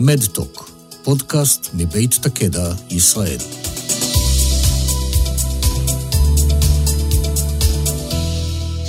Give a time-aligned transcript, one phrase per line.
[0.00, 0.70] מדטוק,
[1.04, 3.38] פודקאסט מבית תקדע, ישראל.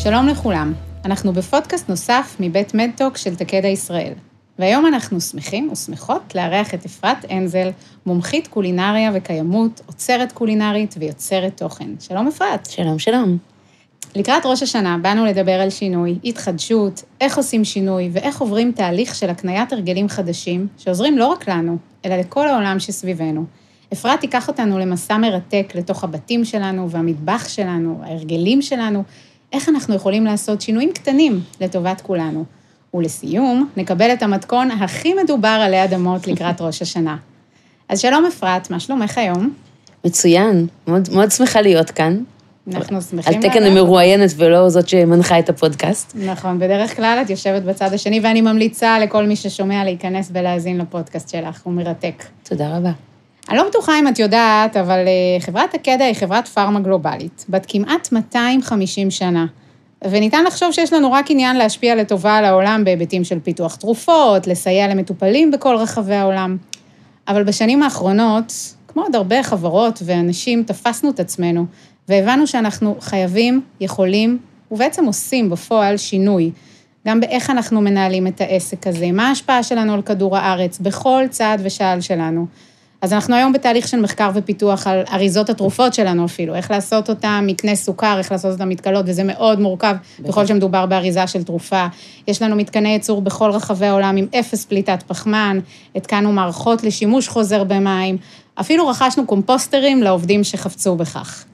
[0.04, 0.74] שלום לכולם,
[1.06, 4.14] אנחנו בפודקאסט נוסף מבית מדטוק של תקדע ישראל.
[4.60, 7.70] והיום אנחנו שמחים ושמחות לארח את אפרת אנזל,
[8.06, 11.90] מומחית קולינריה וקיימות, עוצרת קולינרית ויוצרת תוכן.
[12.00, 12.66] שלום אפרת.
[12.66, 13.55] שלום, שלום.
[14.16, 19.30] לקראת ראש השנה באנו לדבר על שינוי, התחדשות, איך עושים שינוי ואיך עוברים תהליך של
[19.30, 23.46] הקניית הרגלים חדשים, שעוזרים לא רק לנו, אלא לכל העולם שסביבנו.
[23.94, 29.04] אפרת תיקח אותנו למסע מרתק לתוך הבתים שלנו והמטבח שלנו, ההרגלים שלנו,
[29.54, 32.46] איך אנחנו יכולים לעשות שינויים קטנים לטובת כולנו.
[32.96, 37.18] ולסיום, נקבל את המתכון הכי מדובר עלי אדמות לקראת ראש השנה.
[37.90, 39.54] אז שלום אפרת, מה שלומך היום?
[40.06, 42.24] מצוין, מאוד, מאוד שמחה להיות כאן.
[42.74, 43.34] אנחנו שמחים...
[43.34, 46.16] על תקן המרואיינת ולא זאת שמנחה את הפודקאסט.
[46.16, 51.30] נכון, בדרך כלל את יושבת בצד השני, ואני ממליצה לכל מי ששומע להיכנס ולהאזין לפודקאסט
[51.30, 52.24] שלך, הוא מרתק.
[52.44, 52.92] תודה רבה.
[53.50, 57.66] אני לא בטוחה אם את יודעת, אבל אה, חברת הקדע היא חברת פארמה גלובלית, בת
[57.68, 59.46] כמעט 250 שנה.
[60.04, 64.88] וניתן לחשוב שיש לנו רק עניין להשפיע לטובה על העולם בהיבטים של פיתוח תרופות, לסייע
[64.88, 66.58] למטופלים בכל רחבי העולם.
[67.28, 68.54] אבל בשנים האחרונות,
[68.88, 71.66] כמו עוד הרבה חברות ואנשים, תפסנו את עצמנו,
[72.10, 74.40] והבנו שאנחנו חייבים, יכולים,
[74.72, 76.52] ובעצם עושים בפועל שינוי.
[77.08, 81.62] גם באיך אנחנו מנהלים את העסק הזה, מה ההשפעה שלנו על כדור הארץ, בכל צעד
[81.64, 82.46] ושעל שלנו.
[83.02, 87.44] אז אנחנו היום בתהליך של מחקר ופיתוח על אריזות התרופות שלנו אפילו, איך לעשות אותן
[87.48, 91.88] מקנה סוכר, איך לעשות אותן מתכלות, וזה מאוד מורכב בכל שמדובר באריזה של תרופה.
[92.28, 95.60] יש לנו מתקני ייצור בכל רחבי העולם עם אפס פליטת פחמן,
[95.96, 98.18] התקנו מערכות לשימוש חוזר במים,
[98.60, 101.46] אפילו רכשנו קומפוסטרים לעובדים שחפצו בכך.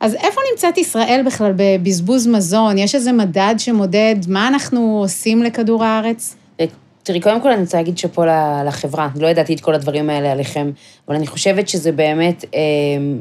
[0.00, 2.78] אז איפה נמצאת ישראל בכלל בבזבוז מזון?
[2.78, 6.36] יש איזה מדד שמודד מה אנחנו עושים לכדור הארץ?
[7.06, 8.22] תראי, קודם כל אני רוצה להגיד שאפו
[8.66, 9.08] לחברה.
[9.16, 10.70] לא ידעתי את כל הדברים האלה עליכם,
[11.08, 12.60] אבל אני חושבת שזה באמת אה,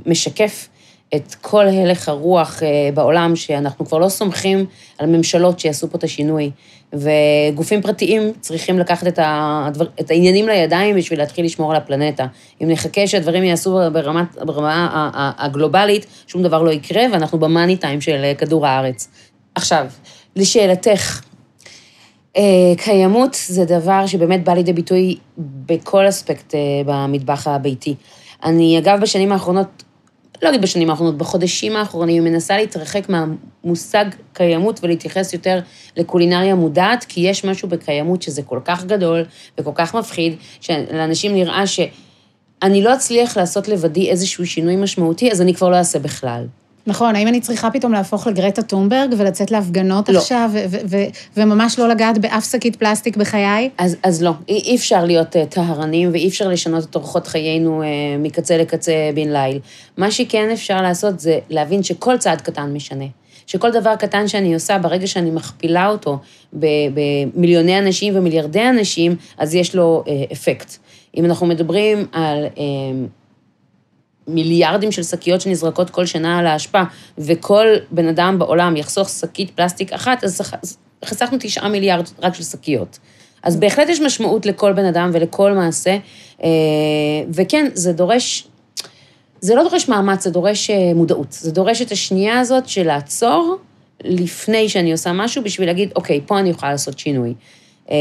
[0.06, 0.70] משקף
[1.16, 4.66] את כל הלך הרוח אה, בעולם, שאנחנו כבר לא סומכים
[4.98, 6.52] על ממשלות שיעשו פה את השינוי.
[6.94, 12.26] וגופים פרטיים צריכים לקחת את, הדבר, את העניינים לידיים בשביל להתחיל לשמור על הפלנטה.
[12.62, 18.22] אם נחכה שהדברים יעשו ברמת, ברמה הגלובלית, שום דבר לא יקרה, ואנחנו במאני טיים של
[18.24, 19.08] אה, כדור הארץ.
[19.56, 19.86] עכשיו,
[20.36, 21.22] לשאלתך,
[22.38, 26.54] אה, קיימות זה דבר שבאמת בא לידי ביטוי בכל אספקט
[26.86, 27.96] במטבח הביתי.
[28.44, 29.84] אני, אגב, בשנים האחרונות,
[30.42, 35.60] לא אגיד בשנים האחרונות, בחודשים האחרונים, מנסה להתרחק מהמושג קיימות ולהתייחס יותר
[35.98, 39.26] לקולינריה מודעת, כי יש משהו בקיימות שזה כל כך גדול
[39.58, 45.54] וכל כך מפחיד, שלאנשים נראה שאני לא אצליח לעשות לבדי איזשהו שינוי משמעותי, אז אני
[45.54, 46.46] כבר לא אעשה בכלל.
[46.88, 50.18] נכון, האם אני צריכה פתאום להפוך לגרטה טומברג ולצאת להפגנות לא.
[50.18, 50.52] עכשיו,
[51.38, 53.70] וממש לא לגעת באף שקית פלסטיק בחיי?
[53.78, 57.82] אז, אז לא, אי, אי אפשר להיות uh, טהרנים ואי אפשר לשנות את אורחות חיינו
[57.82, 57.86] uh,
[58.20, 59.60] מקצה לקצה בן ליל.
[59.98, 63.06] מה שכן אפשר לעשות זה להבין שכל צעד קטן משנה.
[63.48, 66.20] שכל דבר קטן שאני עושה, ברגע שאני מכפילה אותו
[66.54, 70.76] במיליוני אנשים ומיליארדי אנשים, אז יש לו uh, אפקט.
[71.18, 72.46] אם אנחנו מדברים על...
[72.56, 72.60] Uh,
[74.28, 76.82] מיליארדים של שקיות שנזרקות כל שנה על האשפה,
[77.18, 80.42] וכל בן אדם בעולם יחסוך שקית פלסטיק אחת, אז
[81.06, 83.00] חסכנו תשעה מיליארד רק של שקיות.
[83.44, 85.98] אז בהחלט יש משמעות לכל בן אדם ולכל מעשה,
[86.44, 86.50] אה,
[87.34, 88.48] וכן, זה דורש,
[89.40, 91.28] זה לא דורש מאמץ, זה דורש אה, מודעות.
[91.32, 93.58] זה דורש את השנייה הזאת של לעצור
[94.04, 97.34] לפני שאני עושה משהו, בשביל להגיד, אוקיי, פה אני יכולה לעשות שינוי.
[97.92, 97.96] אה,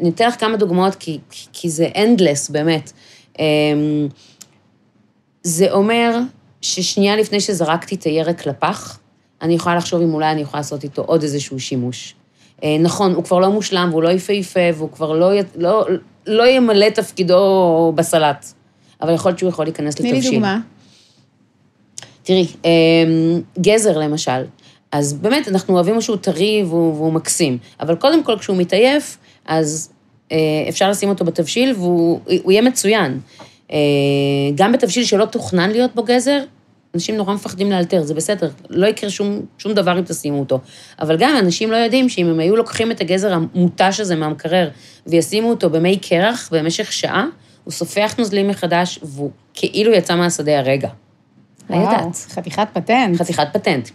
[0.00, 1.18] אני אתן לך כמה דוגמאות, כי,
[1.52, 2.92] כי זה endless, באמת.
[5.42, 6.18] זה אומר
[6.60, 8.98] ששנייה לפני שזרקתי את הירק לפח,
[9.42, 12.14] אני יכולה לחשוב אם אולי אני יכולה לעשות איתו עוד איזשהו שימוש.
[12.64, 15.86] אה, נכון, הוא כבר לא מושלם והוא לא יפהפה והוא כבר לא, לא,
[16.26, 18.46] לא ימלא תפקידו בסלט,
[19.02, 20.20] אבל יכול להיות שהוא יכול להיכנס לתבשיל.
[20.20, 20.60] תני לי דוגמה.
[22.22, 22.70] תראי, אה,
[23.60, 24.44] גזר למשל,
[24.92, 29.90] אז באמת, אנחנו אוהבים משהו טרי והוא, והוא מקסים, אבל קודם כל, כשהוא מתעייף, אז
[30.32, 30.36] אה,
[30.68, 32.20] אפשר לשים אותו בתבשיל והוא
[32.52, 33.20] יהיה מצוין.
[33.72, 33.76] אה,
[34.54, 36.40] גם בתבשיל שלא תוכנן להיות בו גזר,
[36.94, 40.60] אנשים נורא מפחדים לאלתר, זה בסדר, לא יקרה שום, שום דבר אם תשימו אותו.
[41.00, 44.68] אבל גם אנשים לא יודעים שאם הם היו לוקחים את הגזר המותש הזה מהמקרר
[45.06, 47.26] וישימו אותו במי קרח במשך שעה,
[47.64, 50.88] הוא סופח נוזלים מחדש והוא כאילו יצא מהשדה הרגע.
[51.70, 53.18] וואו, חתיכת פטנט.
[53.18, 53.88] חתיכת פטנט.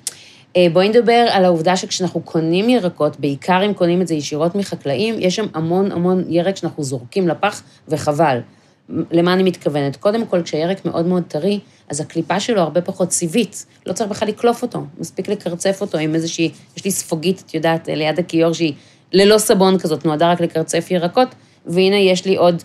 [0.58, 5.16] אה, בואי נדבר על העובדה שכשאנחנו קונים ירקות, בעיקר אם קונים את זה ישירות מחקלאים,
[5.20, 8.40] יש שם המון המון ירק שאנחנו זורקים לפח, וחבל.
[8.90, 9.96] למה אני מתכוונת?
[9.96, 11.60] קודם כל, כשהירק מאוד מאוד טרי,
[11.90, 16.16] אז הקליפה שלו הרבה פחות סיבית, לא צריך בכלל לקלוף אותו, מספיק לקרצף אותו עם
[16.16, 18.74] איזושהי, יש לי ספוגית, את יודעת, ליד הכיור שהיא
[19.12, 21.28] ללא סבון כזאת, נועדה רק לקרצף ירקות,
[21.66, 22.64] והנה יש לי עוד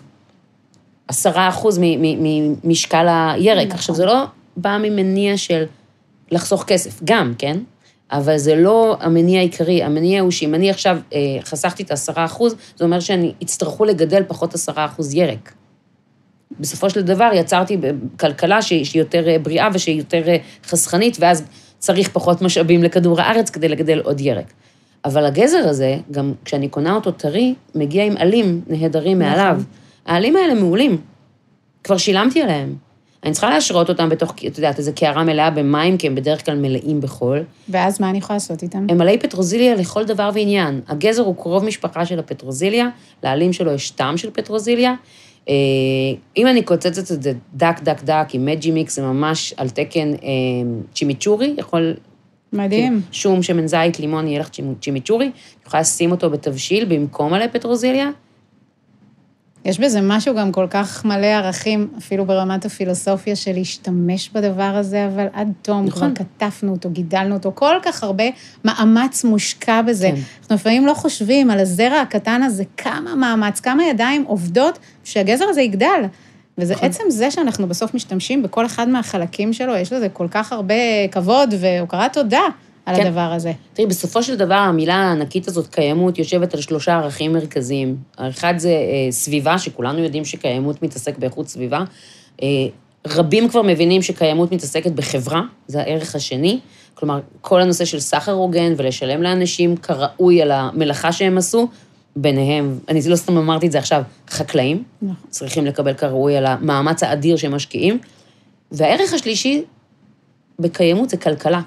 [1.07, 3.67] עשרה אחוז ממשקל הירק.
[3.67, 3.77] נכון.
[3.77, 4.23] עכשיו, זה לא
[4.57, 5.63] בא ממניע של
[6.31, 7.57] לחסוך כסף, גם, כן?
[8.11, 12.55] אבל זה לא המניע העיקרי, המניע הוא שאם אני עכשיו אה, חסכתי את העשרה אחוז,
[12.75, 15.53] זה אומר שאני יצטרכו לגדל פחות עשרה אחוז ירק.
[16.59, 17.77] בסופו של דבר יצרתי
[18.19, 21.43] כלכלה שהיא יותר אה, בריאה ושהיא יותר אה, חסכנית, ואז
[21.79, 24.53] צריך פחות משאבים לכדור הארץ כדי לגדל עוד ירק.
[25.05, 29.31] אבל הגזר הזה, גם כשאני קונה אותו טרי, מגיע עם עלים נהדרים נכון.
[29.31, 29.61] מעליו.
[30.05, 30.97] העלים האלה מעולים.
[31.83, 32.75] כבר שילמתי עליהם.
[33.23, 36.55] אני צריכה להשרות אותם בתוך, את יודעת, איזו קערה מלאה במים, כי הם בדרך כלל
[36.55, 37.43] מלאים בחול.
[37.69, 38.85] ואז מה אני יכולה לעשות איתם?
[38.89, 40.81] הם מלאי פטרוזיליה לכל דבר ועניין.
[40.87, 42.89] הגזר הוא קרוב משפחה של הפטרוזיליה,
[43.23, 44.93] לעלים שלו יש טעם של פטרוזיליה.
[45.49, 45.53] אה,
[46.37, 50.13] אם אני קוצצת את זה דק, דק, דק, עם מג'י מיקס, זה ממש על תקן
[50.13, 50.17] אה,
[50.95, 51.93] צ'ימיצ'ורי, יכול...
[52.53, 53.01] מדהים.
[53.11, 55.31] שום, שמן זית, לימון, יהיה לך צ'ימ- צ'ימיצ'ורי.
[55.61, 58.09] את יכולה לשים אותו בתבשיל במקום מלא פטרוזיליה.
[59.65, 65.07] יש בזה משהו גם כל כך מלא ערכים, אפילו ברמת הפילוסופיה של להשתמש בדבר הזה,
[65.07, 66.15] אבל עד תום נכון.
[66.15, 68.23] כבר כתפנו אותו, גידלנו אותו, כל כך הרבה
[68.65, 70.09] מאמץ מושקע בזה.
[70.15, 70.21] כן.
[70.41, 75.61] אנחנו לפעמים לא חושבים על הזרע הקטן הזה, כמה מאמץ, כמה ידיים עובדות שהגזר הזה
[75.61, 76.01] יגדל.
[76.57, 76.89] וזה נכון.
[76.89, 80.75] עצם זה שאנחנו בסוף משתמשים בכל אחד מהחלקים שלו, יש לזה כל כך הרבה
[81.11, 82.41] כבוד והוקרת תודה
[82.89, 83.07] על כן.
[83.07, 83.51] הדבר הזה.
[83.73, 87.97] תראי, בסופו של דבר, המילה הענקית הזאת, קיימות, יושבת על שלושה ערכים מרכזיים.
[88.17, 91.83] האחד זה אה, סביבה, שכולנו יודעים שקיימות מתעסק באיכות סביבה.
[92.43, 92.47] אה,
[93.07, 96.59] רבים כבר מבינים שקיימות מתעסקת בחברה, זה הערך השני.
[96.93, 101.67] כלומר, כל הנושא של סחר הוגן ולשלם לאנשים כראוי על המלאכה שהם עשו,
[102.15, 105.15] ביניהם, אני לא סתם אמרתי את זה עכשיו, חקלאים, נכון.
[105.29, 107.99] צריכים לקבל כראוי על המאמץ האדיר שהם משקיעים.
[108.71, 109.63] והערך השלישי
[110.59, 111.61] בקיימות זה כלכלה.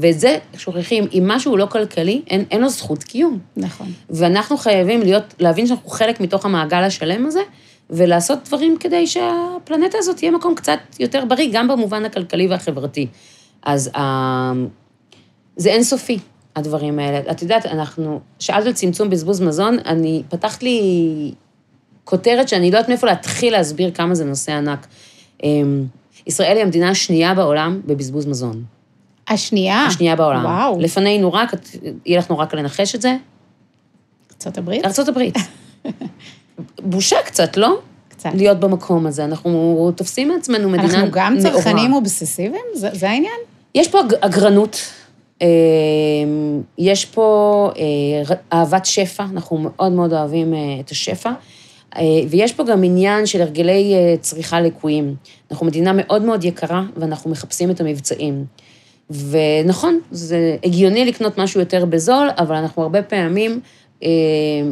[0.00, 3.38] ואת זה שוכחים, אם משהו לא כלכלי, אין, אין לו זכות קיום.
[3.56, 3.86] נכון.
[4.10, 7.40] ואנחנו חייבים להיות, להבין שאנחנו חלק מתוך המעגל השלם הזה,
[7.90, 13.06] ולעשות דברים כדי שהפלנטה הזאת תהיה מקום קצת יותר בריא, גם במובן הכלכלי והחברתי.
[13.62, 14.52] אז אה,
[15.56, 16.18] זה אינסופי,
[16.56, 17.30] הדברים האלה.
[17.30, 20.80] את יודעת, אנחנו, שאלת על צמצום בזבוז מזון, אני, פתחת לי
[22.04, 24.86] כותרת שאני לא יודעת מאיפה להתחיל להסביר כמה זה נושא ענק.
[25.44, 25.48] אה,
[26.26, 28.77] ישראל היא המדינה השנייה בעולם בבזבוז מזון.
[29.28, 29.84] השנייה.
[29.86, 30.44] השנייה בעולם.
[30.44, 30.80] וואו.
[30.80, 31.50] לפנינו רק,
[32.06, 33.16] יהיה לך נורא קל לנחש את זה,
[34.32, 34.84] ארצות הברית?
[34.84, 35.34] ארצות הברית.
[36.82, 37.78] בושה קצת, לא?
[38.08, 38.30] קצת.
[38.34, 39.24] להיות במקום הזה.
[39.24, 41.50] אנחנו תופסים מעצמנו מדינה אנחנו גם נאורה.
[41.62, 42.62] צרכנים אובססיביים?
[42.74, 43.32] זה, זה העניין?
[43.74, 44.80] יש פה אג- אגרנות,
[45.42, 45.46] אה,
[46.78, 51.30] יש פה אה, אהבת שפע, אנחנו מאוד מאוד אוהבים אה, את השפע,
[51.96, 55.14] אה, ויש פה גם עניין של הרגלי צריכה לקויים.
[55.50, 58.44] אנחנו מדינה מאוד מאוד יקרה, ואנחנו מחפשים את המבצעים.
[59.10, 63.60] ונכון, זה הגיוני לקנות משהו יותר בזול, אבל אנחנו הרבה פעמים
[64.02, 64.08] אה,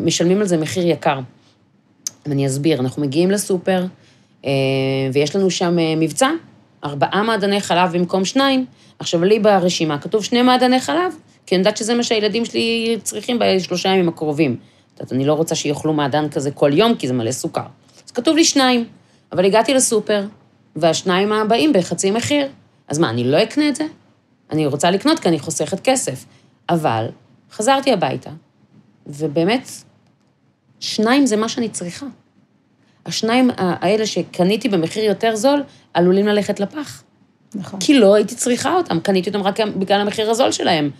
[0.05, 1.19] משלמים על זה מחיר יקר.
[2.27, 3.85] ואני אסביר, אנחנו מגיעים לסופר,
[4.45, 4.51] אה,
[5.13, 6.29] ויש לנו שם אה, מבצע,
[6.85, 8.67] ארבעה מעדני חלב במקום שניים.
[8.99, 11.15] עכשיו, לי ברשימה כתוב שני מעדני חלב,
[11.47, 14.57] כי אני יודעת שזה מה שהילדים שלי צריכים בשלושה ימים הקרובים.
[14.95, 17.67] את יודעת, אני לא רוצה שיאכלו מעדן כזה כל יום, כי זה מלא סוכר.
[18.07, 18.85] אז כתוב לי שניים,
[19.33, 20.25] אבל הגעתי לסופר,
[20.77, 22.49] והשניים הבאים בחצי מחיר.
[22.89, 23.85] אז מה, אני לא אקנה את זה?
[24.51, 26.25] אני רוצה לקנות כי אני חוסכת כסף.
[26.69, 27.07] אבל
[27.53, 28.31] חזרתי הביתה,
[29.07, 29.69] ובאמת,
[30.81, 32.07] שניים זה מה שאני צריכה.
[33.07, 35.63] השניים האלה שקניתי במחיר יותר זול,
[35.95, 37.03] עלולים ללכת לפח.
[37.55, 37.81] נכון.
[37.81, 40.91] כי לא הייתי צריכה אותם, קניתי אותם רק בגלל המחיר הזול שלהם.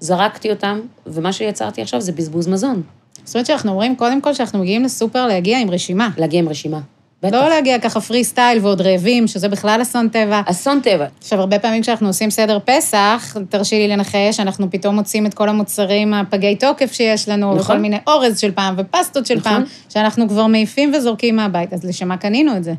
[0.00, 2.82] זרקתי אותם, ומה שיצרתי עכשיו זה בזבוז מזון.
[3.24, 6.08] זאת אומרת שאנחנו אומרים, קודם כל, שאנחנו מגיעים לסופר להגיע עם רשימה.
[6.18, 6.80] להגיע עם רשימה.
[7.26, 7.36] בטח.
[7.36, 10.40] לא להגיע ככה פרי סטייל ועוד רעבים, שזה בכלל אסון טבע.
[10.46, 11.06] אסון טבע.
[11.18, 15.48] עכשיו, הרבה פעמים כשאנחנו עושים סדר פסח, תרשי לי לנחש, אנחנו פתאום מוצאים את כל
[15.48, 17.60] המוצרים הפגי תוקף שיש לנו, נכון.
[17.60, 19.52] וכל מיני אורז של פעם ופסטות של נכון.
[19.52, 21.72] פעם, שאנחנו כבר מעיפים וזורקים מהבית.
[21.72, 22.74] אז לשם מה קנינו את זה?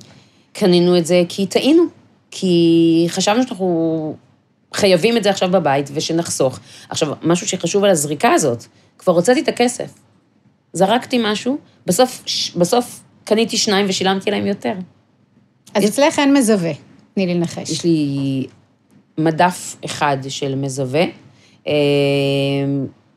[0.54, 1.84] קנינו את זה כי טעינו,
[2.32, 4.16] כי חשבנו שאנחנו
[4.74, 6.60] חייבים את זה עכשיו בבית ושנחסוך.
[6.90, 8.64] עכשיו, משהו שחשוב על הזריקה הזאת,
[8.98, 9.94] כבר הוצאתי את הכסף.
[10.74, 12.24] זרקתי משהו, בסוף,
[12.56, 14.74] בסוף קניתי שניים ושילמתי להם יותר.
[15.76, 16.72] אז אצלך אין מזווה,
[17.14, 17.70] תני לי לנחש.
[17.72, 18.48] יש לי
[19.18, 21.04] מדף אחד של מזווה.
[21.68, 21.74] אה,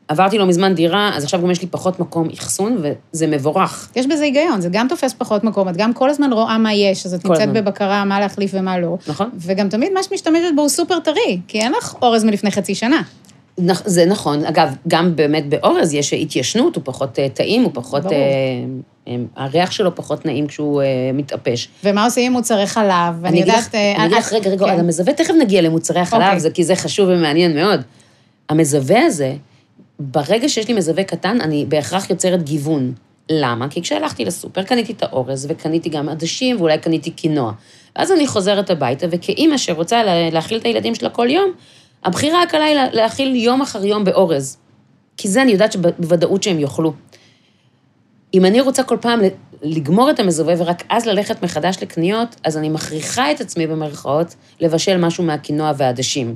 [0.07, 3.89] עברתי לא מזמן דירה, אז עכשיו גם יש לי פחות מקום אחסון, וזה מבורך.
[3.95, 7.05] יש בזה היגיון, זה גם תופס פחות מקום, את גם כל הזמן רואה מה יש,
[7.05, 7.53] אז את נמצאת הזמן.
[7.53, 8.97] בבקרה מה להחליף ומה לא.
[9.07, 9.29] נכון?
[9.39, 12.75] וגם תמיד מה שאת משתמשת בו הוא סופר טרי, כי אין לך אורז מלפני חצי
[12.75, 13.01] שנה.
[13.85, 14.45] זה נכון.
[14.45, 18.03] אגב, גם באמת באורז יש התיישנות, הוא פחות אה, טעים, הוא פחות...
[18.03, 18.13] ברור.
[19.07, 21.67] אה, הריח שלו פחות נעים כשהוא אה, מתאפש.
[21.83, 23.25] ומה עושים עם מוצרי חלב?
[23.25, 23.75] אני יודעת...
[23.75, 24.71] אני אגיד לך, רגע, רגע, כן.
[24.71, 26.39] על המזווה, תכף נגיע למוצרי החלב, אוקיי.
[26.39, 27.81] זה, כי זה חשוב ומעניין מאוד.
[28.49, 29.33] המזווה הזה,
[29.99, 32.93] ברגע שיש לי מזווה קטן, אני בהכרח יוצרת גיוון.
[33.29, 33.67] למה?
[33.69, 37.51] כי כשהלכתי לסופר קניתי את האורז וקניתי גם עדשים ואולי קניתי קינוע.
[37.95, 41.51] ואז אני חוזרת הביתה, וכאימא שרוצה לה- להאכיל את הילדים שלה כל יום,
[42.03, 44.57] הבחירה הקלה היא לה- להאכיל יום אחר יום באורז.
[45.17, 46.93] כי זה אני יודעת שבוודאות שהם יאכלו.
[48.33, 49.19] אם אני רוצה כל פעם
[49.61, 54.97] לגמור את המזווה ורק אז ללכת מחדש לקניות, אז אני מכריחה את עצמי במרכאות לבשל
[54.97, 56.35] משהו מהקינוע והעדשים.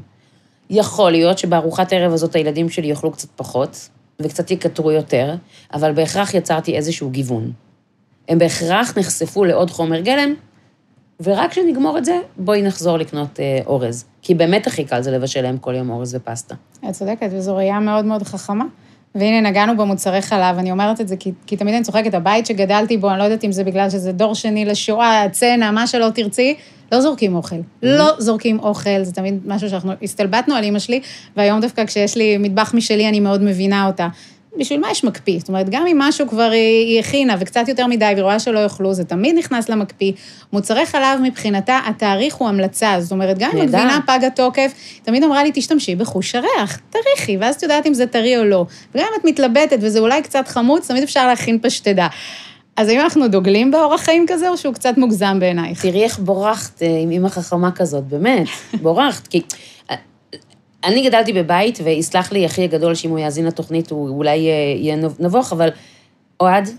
[0.69, 3.89] יכול להיות שבארוחת ערב הזאת הילדים שלי יאכלו קצת פחות,
[4.21, 5.35] וקצת יקטרו יותר,
[5.73, 7.51] אבל בהכרח יצרתי איזשהו גיוון.
[8.29, 10.33] הם בהכרח נחשפו לעוד חומר גלם,
[11.23, 14.05] ורק כשנגמור את זה, בואי נחזור לקנות אה, אורז.
[14.21, 16.55] כי באמת הכי קל זה לבשל להם כל יום אורז ופסטה.
[16.89, 18.65] את צודקת, וזו ראייה מאוד מאוד חכמה.
[19.15, 22.97] והנה, נגענו במוצרי חלב, אני אומרת את זה כי, כי תמיד אני צוחקת, הבית שגדלתי
[22.97, 26.55] בו, אני לא יודעת אם זה בגלל שזה דור שני לשואה, צנע, מה שלא תרצי,
[26.91, 27.55] לא זורקים אוכל.
[27.83, 31.01] לא זורקים אוכל, זה תמיד משהו שאנחנו הסתלבטנו על אימא שלי,
[31.37, 34.07] והיום דווקא כשיש לי מטבח משלי, אני מאוד מבינה אותה.
[34.57, 35.39] בשביל מה יש מקפיא?
[35.39, 38.93] זאת אומרת, גם אם משהו כבר היא, הכינה וקצת יותר מדי, והיא רואה שלא יאכלו,
[38.93, 40.11] זה תמיד נכנס למקפיא.
[40.53, 43.61] מוצרי חלב מבחינתה, התאריך הוא המלצה, זאת אומרת, גם אם.
[43.61, 48.07] הגבינה פג התוקף, תמיד אמרה לי, תשתמשי בחוש הריח, תריחי, ואז את יודעת אם זה
[48.07, 48.65] טרי או לא.
[48.95, 52.07] וגם אם את מתלבטת וזה אולי קצת חמוץ, תמיד אפשר להכין פשטדה.
[52.77, 55.81] אז האם אנחנו דוגלים באורח חיים כזה, או שהוא קצת מוגזם בעינייך?
[55.81, 58.47] תראי איך בורחת אה, עם אימא חכמה כזאת, באמת,
[58.81, 59.27] בורחת.
[59.27, 59.41] כי
[60.85, 64.95] אני גדלתי בבית, ויסלח לי אחי הגדול שאם הוא יאזין לתוכנית, הוא אולי אה, יהיה
[64.95, 65.69] נב- נבוך, אבל
[66.39, 66.69] אוהד,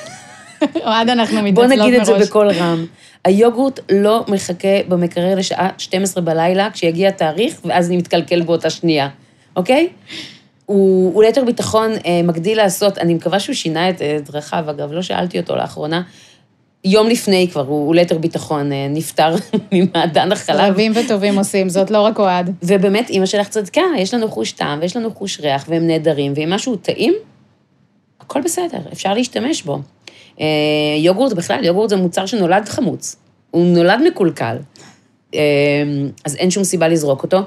[0.86, 1.88] אוהד, אנחנו מתנצלות בוא מראש.
[1.88, 2.86] נגיד את זה בקול רם.
[3.24, 9.08] היוגורט לא מחכה במקרר לשעה 12 בלילה, כשיגיע התאריך, ואז אני מתקלקל באותה שנייה,
[9.56, 9.88] אוקיי?
[10.66, 14.92] הוא, הוא ליתר ביטחון אה, מגדיל לעשות, אני מקווה שהוא שינה את אה, דרכיו, אגב,
[14.92, 16.02] לא שאלתי אותו לאחרונה.
[16.86, 19.34] יום לפני כבר, הוא, ליתר ביטחון אה, נפטר
[19.72, 20.60] ממעדן החלב.
[20.60, 22.50] רבים וטובים עושים, זאת לא רק אוהד.
[22.62, 26.50] ובאמת, אימא שלך צדקה, יש לנו חוש טעם ויש לנו חוש ריח, והם נהדרים, ואם
[26.50, 27.14] משהו טעים,
[28.20, 29.78] הכל בסדר, אפשר להשתמש בו.
[30.40, 30.46] אה,
[30.98, 33.16] יוגורט בכלל, יוגורט זה מוצר שנולד חמוץ,
[33.50, 34.56] הוא נולד מקולקל,
[35.34, 35.40] אה,
[36.24, 37.38] אז אין שום סיבה לזרוק אותו.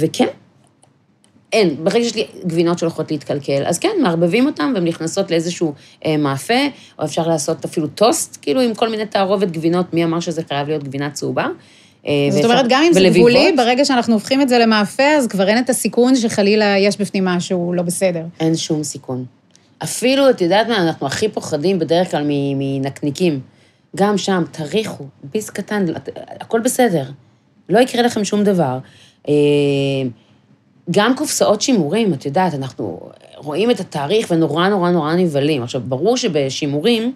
[0.00, 0.26] וכן,
[1.54, 5.72] אין, ברגע שיש לי גבינות שהולכות להתקלקל, אז כן, מערבבים אותן והן נכנסות לאיזשהו
[6.06, 6.54] אה, מאפה,
[6.98, 10.68] או אפשר לעשות אפילו טוסט, כאילו עם כל מיני תערובת גבינות, מי אמר שזה חייב
[10.68, 11.46] להיות גבינה צהובה.
[12.06, 13.00] אה, זאת אומרת, גם אם זה.
[13.00, 17.24] גבולי, ברגע שאנחנו הופכים את זה למאפה, אז כבר אין את הסיכון שחלילה יש בפנים
[17.24, 18.22] משהו לא בסדר.
[18.40, 19.24] אין שום סיכון.
[19.82, 22.22] אפילו, את יודעת מה, אנחנו הכי פוחדים בדרך כלל
[22.56, 23.40] מנקניקים.
[23.96, 25.84] גם שם, תריחו, ביס קטן,
[26.40, 27.04] הכל בסדר.
[27.68, 28.78] לא יקרה לכם שום דבר.
[30.90, 33.00] גם קופסאות שימורים, את יודעת, אנחנו
[33.36, 35.62] רואים את התאריך ונורא נורא נורא נבהלים.
[35.62, 37.12] עכשיו, ברור שבשימורים,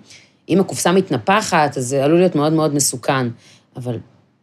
[0.49, 3.29] אם הקופסה מתנפחת, אז זה עלול להיות מאוד מאוד מסוכן.
[3.77, 3.99] אבל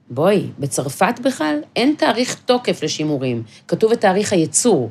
[0.10, 3.44] בואי, בצרפת בכלל אין תאריך תוקף לשימורים.
[3.68, 4.90] כתוב את תאריך הייצור.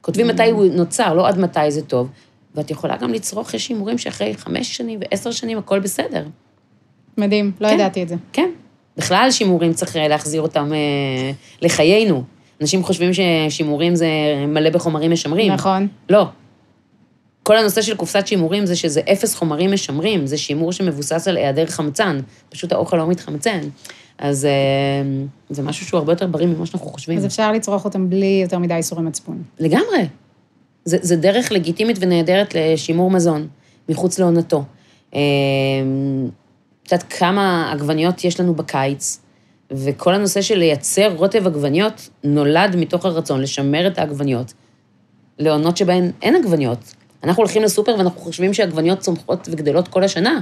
[0.00, 2.08] כותבים מתי הוא נוצר, לא עד מתי זה טוב.
[2.54, 6.24] ואת יכולה גם לצרוך יש הימורים שאחרי חמש שנים ועשר שנים הכל בסדר.
[7.18, 7.74] מדהים, לא כן.
[7.74, 8.14] ידעתי את זה.
[8.32, 8.50] כן.
[8.96, 11.30] בכלל שימורים צריך אה, להחזיר אותם אה,
[11.62, 12.24] לחיינו.
[12.60, 14.08] אנשים חושבים ששימורים זה
[14.48, 15.52] מלא בחומרים משמרים.
[15.52, 15.88] נכון.
[16.10, 16.26] לא.
[17.42, 21.66] כל הנושא של קופסת שימורים זה שזה אפס חומרים משמרים, זה שימור שמבוסס על היעדר
[21.66, 23.60] חמצן, פשוט האוכל לא מתחמצן.
[24.18, 24.50] אז אה,
[25.50, 27.18] זה משהו שהוא הרבה יותר בריא ממה שאנחנו חושבים.
[27.18, 29.42] אז אפשר לצרוך אותם בלי יותר מדי איסורי מצפון.
[29.58, 30.06] לגמרי.
[30.84, 33.46] זה, זה דרך לגיטימית ונהדרת לשימור מזון,
[33.88, 34.64] מחוץ לעונתו.
[35.14, 35.20] אה,
[36.82, 39.20] את יודעת כמה עגבניות יש לנו בקיץ,
[39.72, 44.52] וכל הנושא של לייצר רוטב עגבניות נולד מתוך הרצון לשמר את העגבניות
[45.38, 46.94] לעונות שבהן אין עגבניות.
[47.24, 50.40] אנחנו הולכים לסופר ואנחנו חושבים שעגבניות צומחות וגדלות כל השנה.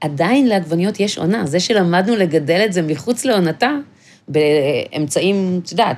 [0.00, 1.46] עדיין לעגבניות יש עונה.
[1.46, 3.70] זה שלמדנו לגדל את זה מחוץ לעונתה,
[4.28, 5.96] באמצעים, את יודעת,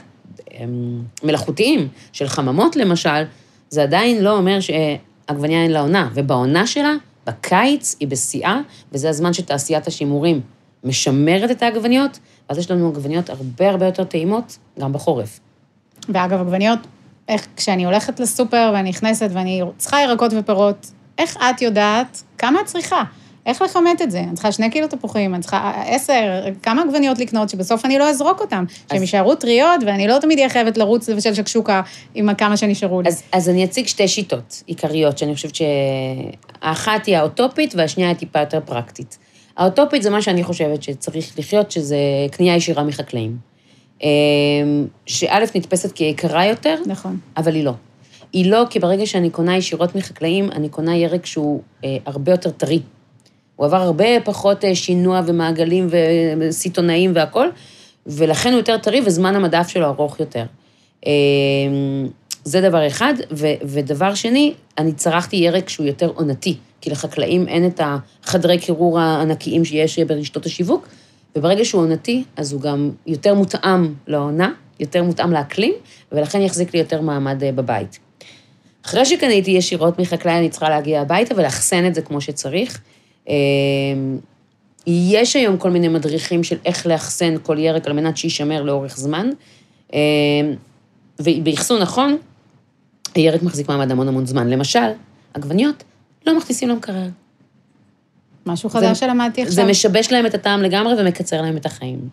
[1.23, 3.23] מלאכותיים, של חממות למשל,
[3.71, 6.09] זה עדיין לא אומר שעגבניה אין לה עונה.
[6.15, 6.95] ובעונה שלה,
[7.27, 8.61] בקיץ היא בשיאה,
[8.93, 10.41] וזה הזמן שתעשיית השימורים
[10.85, 15.41] משמרת את העגבניות, ואז יש לנו עגבניות הרבה הרבה יותר טעימות, גם בחורף.
[16.09, 16.79] ואגב, עגבניות,
[17.29, 22.67] איך, כשאני הולכת לסופר ואני נכנסת ואני צריכה ירקות ופירות, איך את יודעת כמה את
[22.67, 23.03] צריכה?
[23.47, 24.21] איך לכמת את זה?
[24.21, 28.41] אני צריכה שני קילו תפוחים, אני צריכה עשר, כמה עגבניות לקנות, שבסוף אני לא אזרוק
[28.41, 31.83] אותן, שהם יישארו טריות, ואני לא תמיד אהיה חייבת לרוץ לבשל שקשוקה
[32.15, 33.09] עם הכמה שנשארו לי.
[33.09, 38.41] אז, אז אני אציג שתי שיטות עיקריות, שאני חושבת שהאחת היא האוטופית והשנייה היא טיפה
[38.41, 39.19] יותר פרקטית.
[39.56, 41.97] האוטופית זה מה שאני חושבת שצריך לחיות, שזה
[42.30, 43.37] קנייה ישירה מחקלאים.
[44.02, 44.09] אמ,
[45.06, 47.18] שא' נתפסת כיקרה יותר, נכון.
[47.37, 47.73] אבל היא לא.
[48.32, 52.50] היא לא, כי ברגע שאני קונה ישירות מחקלאים, אני קונה ירק שהוא אה, הרבה יותר
[52.50, 52.80] טרי.
[53.56, 55.88] הוא עבר הרבה פחות אה, שינוע ומעגלים
[56.38, 57.52] וסיטונאים והכול,
[58.06, 60.44] ולכן הוא יותר טרי וזמן המדף שלו ארוך יותר.
[61.06, 61.12] אה,
[62.44, 67.67] זה דבר אחד, ו, ודבר שני, אני צרכתי ירק שהוא יותר עונתי, כי לחקלאים אין
[67.67, 70.89] את החדרי קירור הענקיים שיש ברשתות השיווק,
[71.37, 75.75] וברגע שהוא עונתי, אז הוא גם יותר מותאם לעונה, יותר מותאם לאקלים,
[76.12, 77.99] ולכן יחזיק לי יותר מעמד אה, בבית.
[78.87, 82.81] אחרי שקניתי ישירות מחקלאי, אני צריכה להגיע הביתה ולאחסן את זה כמו שצריך.
[83.29, 83.35] אה,
[84.87, 89.31] יש היום כל מיני מדריכים של איך לאחסן כל ירק על מנת שיישמר לאורך זמן.
[89.95, 90.01] אה,
[91.21, 92.17] ובאחסון נכון,
[93.15, 94.49] הירק מחזיק מעמד המון המון זמן.
[94.49, 94.91] למשל,
[95.35, 95.85] עגבניות
[96.26, 97.09] לא מכניסים למקרר.
[98.47, 99.55] משהו חדש שלמדתי עכשיו.
[99.55, 102.09] זה משבש להם את הטעם לגמרי ומקצר להם את החיים.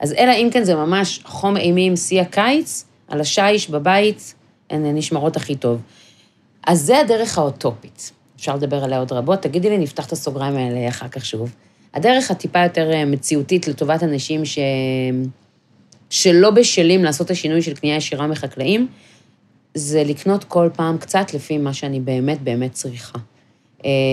[0.00, 4.34] אז אלא אם כן זה ממש חום אימים, שיא הקיץ, על השיש בבית,
[4.70, 5.80] הן נשמרות הכי טוב.
[6.66, 8.12] אז זה הדרך האוטופית.
[8.36, 9.42] אפשר לדבר עליה עוד רבות.
[9.42, 11.54] תגידי לי, נפתח את הסוגריים האלה אחר כך שוב.
[11.94, 14.58] הדרך הטיפה יותר אה, מציאותית לטובת אנשים ש...
[16.10, 18.86] שלא בשלים לעשות את השינוי של קנייה ישירה מחקלאים,
[19.74, 23.18] זה לקנות כל פעם קצת לפי מה שאני באמת באמת צריכה.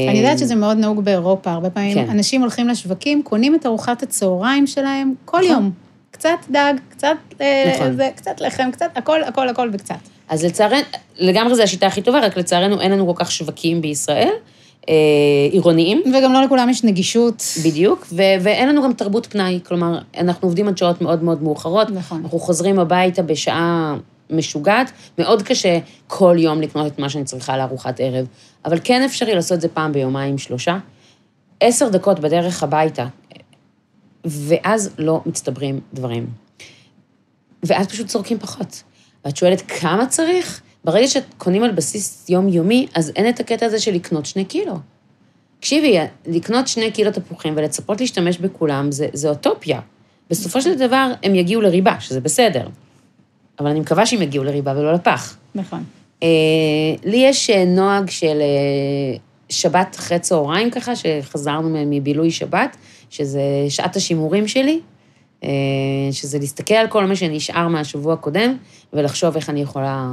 [0.10, 2.10] אני יודעת שזה מאוד נהוג באירופה, הרבה פעמים כן.
[2.10, 5.52] אנשים הולכים לשווקים, קונים את ארוחת הצהריים שלהם כל נכון.
[5.52, 5.72] יום.
[6.12, 7.96] קצת דג, קצת, אה, נכון.
[7.96, 9.96] זה, קצת לחם, קצת, הכל, הכל, הכל וקצת.
[10.30, 10.82] אז לצערנו,
[11.20, 14.30] לגמרי זו השיטה הכי טובה, רק לצערנו אין לנו כל כך שווקים בישראל,
[14.90, 14.94] אה,
[15.52, 17.44] עירוניים, וגם לא לכולם יש נגישות.
[17.66, 21.90] בדיוק, ו- ואין לנו גם תרבות פנאי, כלומר, אנחנו עובדים עד שעות מאוד מאוד מאוחרות,
[21.90, 22.22] נכון.
[22.24, 23.96] אנחנו חוזרים הביתה בשעה
[24.32, 28.28] משוגעת, מאוד קשה כל יום לקנות את מה שאני צריכה לארוחת ערב,
[28.66, 30.78] אבל כן אפשרי לעשות את זה פעם ביומיים, שלושה.
[31.60, 33.08] עשר דקות בדרך הביתה,
[34.26, 36.28] ואז לא מצטברים דברים.
[37.64, 38.84] ואז פשוט צורכים פחות.
[39.26, 40.62] ואת שואלת, כמה צריך?
[40.84, 44.80] ברגע שקונים על בסיס יומיומי, אז אין את הקטע הזה של לקנות שני קילו.
[45.60, 49.80] תקשיבי, לקנות שני קילו תפוחים ולצפות להשתמש בכולם, זה, זה אוטופיה.
[50.30, 52.68] בסופו של דבר, הם יגיעו לריבה, שזה בסדר.
[53.62, 55.38] אבל אני מקווה שהם יגיעו לריבה ולא לפח.
[55.56, 55.84] נכון.
[56.24, 56.28] אה,
[57.06, 59.18] לי יש אה, נוהג של אה,
[59.50, 62.78] שבת אחרי צהריים ככה, שחזרנו מבילוי שבת,
[63.10, 64.80] שזה שעת השימורים שלי,
[65.44, 65.50] אה,
[66.12, 68.58] שזה להסתכל על כל מה שנשאר מהשבוע הקודם,
[68.94, 70.10] ולחשוב איך אני יכולה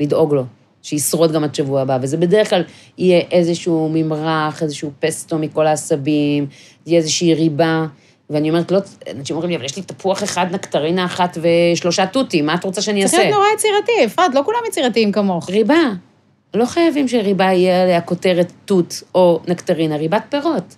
[0.00, 0.44] לדאוג לו,
[0.82, 1.98] שישרוד גם עד שבוע הבא.
[2.02, 2.62] וזה בדרך כלל
[2.98, 6.46] יהיה איזשהו ממרח, איזשהו פסטו מכל העשבים,
[6.86, 7.86] יהיה איזושהי ריבה.
[8.32, 8.78] ואני אומרת, לא,
[9.10, 12.82] אנשים אומרים לי, אבל יש לי תפוח אחד, נקטרינה אחת ושלושה תותים, מה את רוצה
[12.82, 13.24] שאני צריך אעשה?
[13.24, 15.50] להיות נורא יצירתי, אפרת, לא כולם יצירתיים כמוך.
[15.50, 15.82] ריבה.
[16.54, 20.76] לא חייבים שריבה יהיה עליה כותרת תות או נקטרינה, ריבת פירות.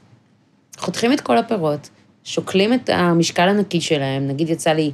[0.79, 1.89] חותכים את כל הפירות,
[2.25, 4.93] שוקלים את המשקל הנקי שלהם, נגיד יצא לי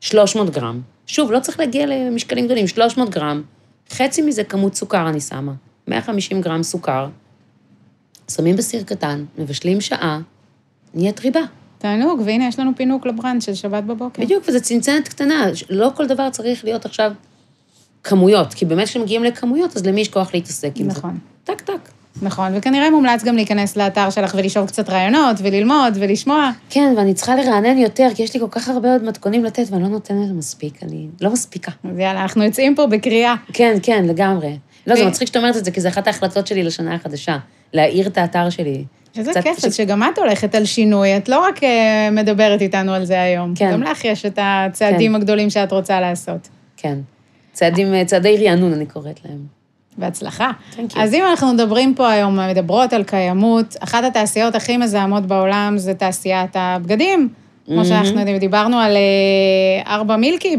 [0.00, 0.80] 300 גרם.
[1.06, 3.42] שוב, לא צריך להגיע למשקלים גדולים, 300 גרם,
[3.90, 5.52] חצי מזה כמות סוכר אני שמה,
[5.88, 7.08] 150 גרם סוכר,
[8.30, 10.20] שמים בסיר קטן, מבשלים שעה,
[10.94, 11.40] נהיית ריבה.
[11.80, 14.22] תענוג, והנה, יש לנו פינוק לבראנץ' של שבת בבוקר.
[14.22, 17.12] בדיוק, וזו צנצנת קטנה, לא כל דבר צריך להיות עכשיו
[18.04, 20.98] כמויות, כי באמת כשמגיעים לכמויות, אז למי יש כוח להתעסק עם זה?
[20.98, 21.18] נכון.
[21.44, 21.88] טק, טק.
[22.22, 26.50] נכון, וכנראה מומלץ גם להיכנס לאתר שלך ולשאול קצת רעיונות, וללמוד, ולשמוע.
[26.70, 29.82] כן, ואני צריכה לרענן יותר, כי יש לי כל כך הרבה עוד מתכונים לתת, ואני
[29.82, 31.72] לא נותנת מספיק, אני לא מספיקה.
[31.84, 33.34] אז יאללה, אנחנו יוצאים פה בקריאה.
[33.52, 34.58] כן, כן, לגמרי.
[34.86, 37.38] לא, זה ו- מצחיק שאת אומרת את זה, כי זו אחת ההחלטות שלי לשנה החדשה,
[37.72, 38.84] להאיר את האתר שלי.
[39.16, 42.92] איזה קצת כיף, פשוט- שגם את הולכת על שינוי, את לא רק אה, מדברת איתנו
[42.92, 43.54] על זה היום.
[43.56, 43.72] כן.
[43.72, 45.20] גם לך יש את הצעדים כן.
[45.20, 46.48] הגדולים שאת רוצה לעשות.
[46.76, 46.98] כן.
[47.52, 49.38] צעדים, צעדי רענון, אני קוראת להם.
[49.98, 50.50] בהצלחה.
[50.72, 51.00] Thank you.
[51.00, 55.94] אז אם אנחנו מדברים פה היום, מדברות על קיימות, אחת התעשיות הכי מזהמות בעולם זה
[55.94, 57.28] תעשיית הבגדים.
[57.72, 57.84] כמו Mhm.
[57.84, 60.56] שאנחנו יודעים, דיברנו על אה, ארבע מילקי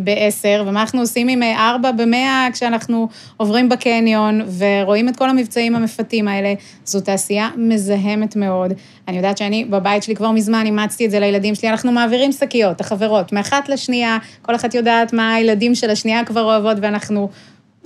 [0.00, 5.76] בעשר, ומה אנחנו עושים עם אה, ארבע במאה כשאנחנו עוברים בקניון ורואים את כל המבצעים
[5.76, 6.54] המפתים האלה.
[6.84, 8.72] זו תעשייה מזהמת מאוד.
[9.08, 12.80] אני יודעת שאני בבית שלי כבר מזמן אימצתי את זה לילדים שלי, אנחנו מעבירים שקיות,
[12.80, 17.28] החברות, מאחת לשנייה, כל אחת יודעת מה הילדים של השנייה כבר אוהבות, ואנחנו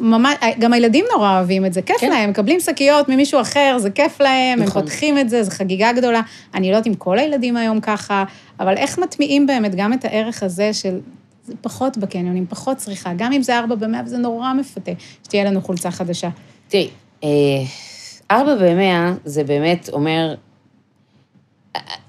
[0.01, 2.11] ממש, גם הילדים נורא אוהבים את זה, כיף כן.
[2.11, 4.83] להם, מקבלים שקיות ממישהו אחר, זה כיף להם, נכון.
[4.83, 6.21] הם פותחים את זה, זו חגיגה גדולה.
[6.55, 8.25] אני לא יודעת אם כל הילדים היום ככה,
[8.61, 10.99] אבל איך מטמיעים באמת גם את הערך הזה של
[11.61, 14.93] פחות בקניונים, פחות צריכה, גם אם זה ארבע במאה, וזה נורא מפתה,
[15.25, 16.29] שתהיה לנו חולצה חדשה.
[16.69, 16.89] תראי,
[17.25, 17.29] אה,
[18.31, 20.35] ארבע במאה זה באמת אומר...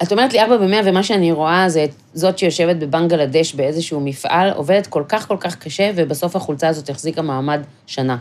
[0.04, 4.50] את אומרת לי ארבע במאה, ומה שאני רואה זה את זאת שיושבת בבנגלדש באיזשהו מפעל,
[4.50, 8.18] עובדת כל כך כל כך קשה, ובסוף החולצה הזאת החזיקה מעמד שנה.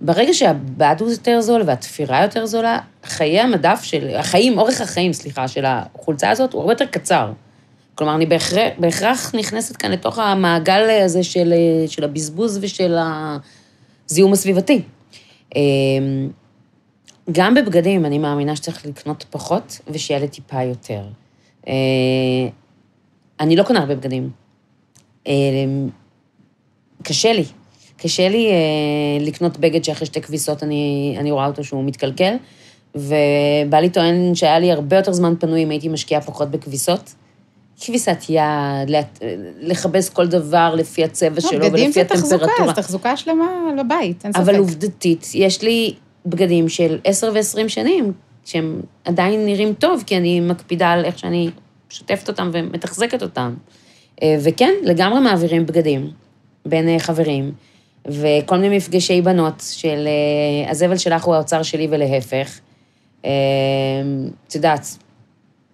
[0.00, 5.48] ברגע שהבד הוא יותר זול והתפירה יותר זולה, חיי המדף של, החיים, אורך החיים, סליחה,
[5.48, 7.32] של החולצה הזאת הוא הרבה יותר קצר.
[7.94, 11.54] כלומר, אני בהכרח, בהכרח נכנסת כאן לתוך המעגל הזה של,
[11.86, 12.96] של הבזבוז ושל
[14.08, 14.82] הזיהום הסביבתי.
[17.32, 21.02] גם בבגדים אני מאמינה שצריך לקנות פחות ושיהיה לי טיפה יותר.
[21.68, 21.72] אה,
[23.40, 24.30] אני לא קונה הרבה בגדים.
[25.26, 25.32] אה,
[27.02, 27.44] קשה לי.
[27.96, 28.54] קשה לי אה,
[29.20, 32.36] לקנות בגד שאחרי שתי כביסות אני, אני רואה אותו שהוא מתקלקל,
[32.94, 37.14] ובעלי טוען שהיה לי הרבה יותר זמן פנוי אם הייתי משקיעה פחות בכביסות.
[37.80, 38.96] כביסת יד,
[39.60, 42.38] לכבס כל דבר לפי הצבע שלו ולפי בגדים זה הטמפרטורה.
[42.38, 43.44] תחזוקה, אז תחזוקה שלמה
[43.78, 44.42] לבית, אין ספק.
[44.42, 45.94] אבל עובדתית, יש לי
[46.26, 48.12] בגדים של 10 ו-20 שנים,
[48.44, 51.50] שהם עדיין נראים טוב, כי אני מקפידה על איך שאני
[51.90, 53.54] שוטפת אותם ומתחזקת אותם.
[54.22, 56.10] אה, וכן, לגמרי מעבירים בגדים
[56.66, 57.52] בין אה, חברים,
[58.06, 62.60] וכל מיני מפגשי בנות של אה, הזבל שלך הוא האוצר שלי ולהפך.
[64.48, 64.86] את יודעת,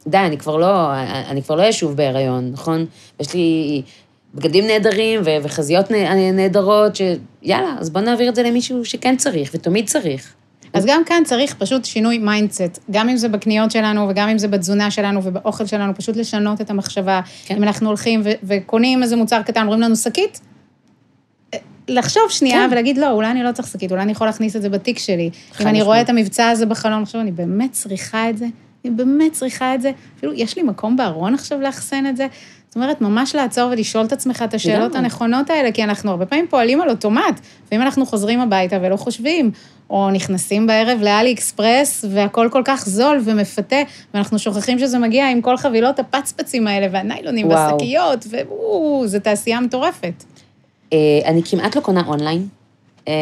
[0.07, 0.93] די, אני כבר לא,
[1.29, 2.87] אני כבר לא אשוב בהיריון, נכון?
[3.21, 3.83] יש לי
[4.35, 5.91] בגדים נהדרים וחזיות
[6.33, 10.35] נהדרות, שיאללה, אז בוא נעביר את זה למישהו שכן צריך, ותמיד צריך.
[10.73, 14.49] אז גם כאן צריך פשוט שינוי mindset, גם אם זה בקניות שלנו וגם אם זה
[14.49, 17.21] בתזונה שלנו ובאוכל שלנו, פשוט לשנות את המחשבה.
[17.45, 17.57] כן.
[17.57, 20.41] אם אנחנו הולכים ו- וקונים איזה מוצר קטן, אומרים לנו שקית,
[21.89, 22.73] לחשוב שנייה כן.
[22.73, 25.31] ולהגיד, לא, אולי אני לא צריך שקית, אולי אני יכול להכניס את זה בתיק שלי.
[25.61, 28.47] אם אני רואה את המבצע הזה בחלון, עכשיו אני באמת צריכה את זה,
[28.85, 29.91] אני באמת צריכה את זה.
[30.19, 32.27] אפילו, יש לי מקום בארון עכשיו לאחסן את זה.
[32.71, 36.47] זאת אומרת, ממש לעצור ולשאול את עצמך את השאלות הנכונות האלה, כי אנחנו הרבה פעמים
[36.51, 37.41] פועלים על אוטומט,
[37.73, 39.51] ואם אנחנו חוזרים הביתה ולא חושבים,
[39.91, 43.77] או נכנסים בערב לאלי אקספרס, והכל כל כך זול ומפתה,
[44.15, 50.25] ואנחנו שוכחים שזה מגיע עם כל חבילות הפצפצים האלה, והניילונים והשקיות, ווואו, זו תעשייה מטורפת.
[50.93, 52.49] אה, אני כמעט לא קונה אונליין.
[53.09, 53.15] אה,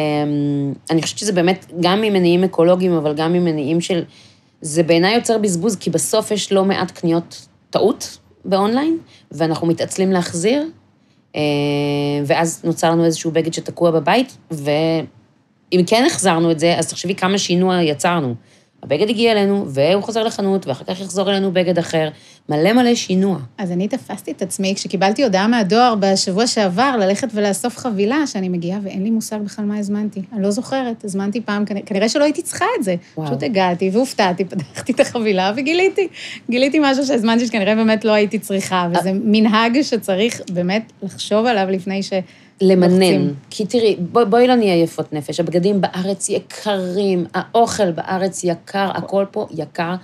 [0.89, 4.03] אני חושבת שזה באמת גם ממניעים אקולוגיים, אבל גם ממניעים של...
[4.61, 8.97] זה בעיניי יוצר בזבוז, כי בסוף יש לא מעט קניות טעות באונליין,
[9.31, 10.65] ואנחנו מתעצלים להחזיר,
[11.35, 11.41] אה,
[12.25, 17.37] ואז נוצר לנו איזשהו בגד שתקוע בבית, ואם כן החזרנו את זה, אז תחשבי כמה
[17.37, 18.35] שינוע יצרנו.
[18.83, 22.09] הבגד הגיע אלינו, והוא חוזר לחנות, ואחר כך יחזור אלינו בגד אחר.
[22.49, 23.37] מלא מלא שינוע.
[23.57, 28.79] אז אני תפסתי את עצמי כשקיבלתי הודעה מהדואר בשבוע שעבר ללכת ולאסוף חבילה, שאני מגיעה
[28.83, 30.21] ואין לי מושג בכלל מה הזמנתי.
[30.33, 32.95] אני לא זוכרת, הזמנתי פעם, כנראה שלא הייתי צריכה את זה.
[33.17, 33.27] וואו.
[33.27, 36.07] פשוט הגעתי והופתעתי, פתחתי את החבילה וגיליתי.
[36.49, 42.03] גיליתי משהו שהזמנתי שכנראה באמת לא הייתי צריכה, וזה מנהג שצריך באמת לחשוב עליו לפני
[42.03, 42.13] ש...
[42.61, 43.33] למנן.
[43.49, 49.25] כי תראי, בוא, בואי לא נהיה יפות נפש, הבגדים בארץ יקרים, האוכל בארץ יקר, הכל
[49.31, 49.95] פה יקר.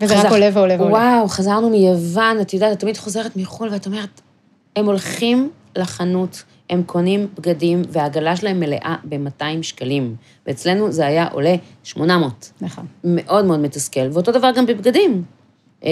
[0.00, 0.92] וזה חזר, רק עולה ועולה ועולה.
[0.92, 4.20] וואו, חזרנו מיוון, את יודעת, את תמיד חוזרת מחו"ל, ואת אומרת,
[4.76, 10.16] הם הולכים לחנות, הם קונים בגדים, והעגלה שלהם מלאה ב-200 שקלים.
[10.46, 12.52] ואצלנו זה היה עולה 800.
[12.60, 12.86] נכון.
[13.04, 14.08] מאוד מאוד מתסכל.
[14.12, 15.24] ואותו דבר גם בבגדים.
[15.84, 15.90] אה,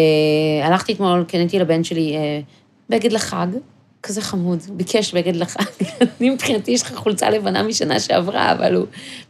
[0.62, 2.40] הלכתי אתמול, קניתי לבן שלי אה,
[2.88, 3.46] בגד לחג,
[4.02, 5.64] כזה חמוד, ביקש בגד לחג.
[6.20, 8.86] אני מבחינתי, יש לך חולצה לבנה משנה שעברה, אבל הוא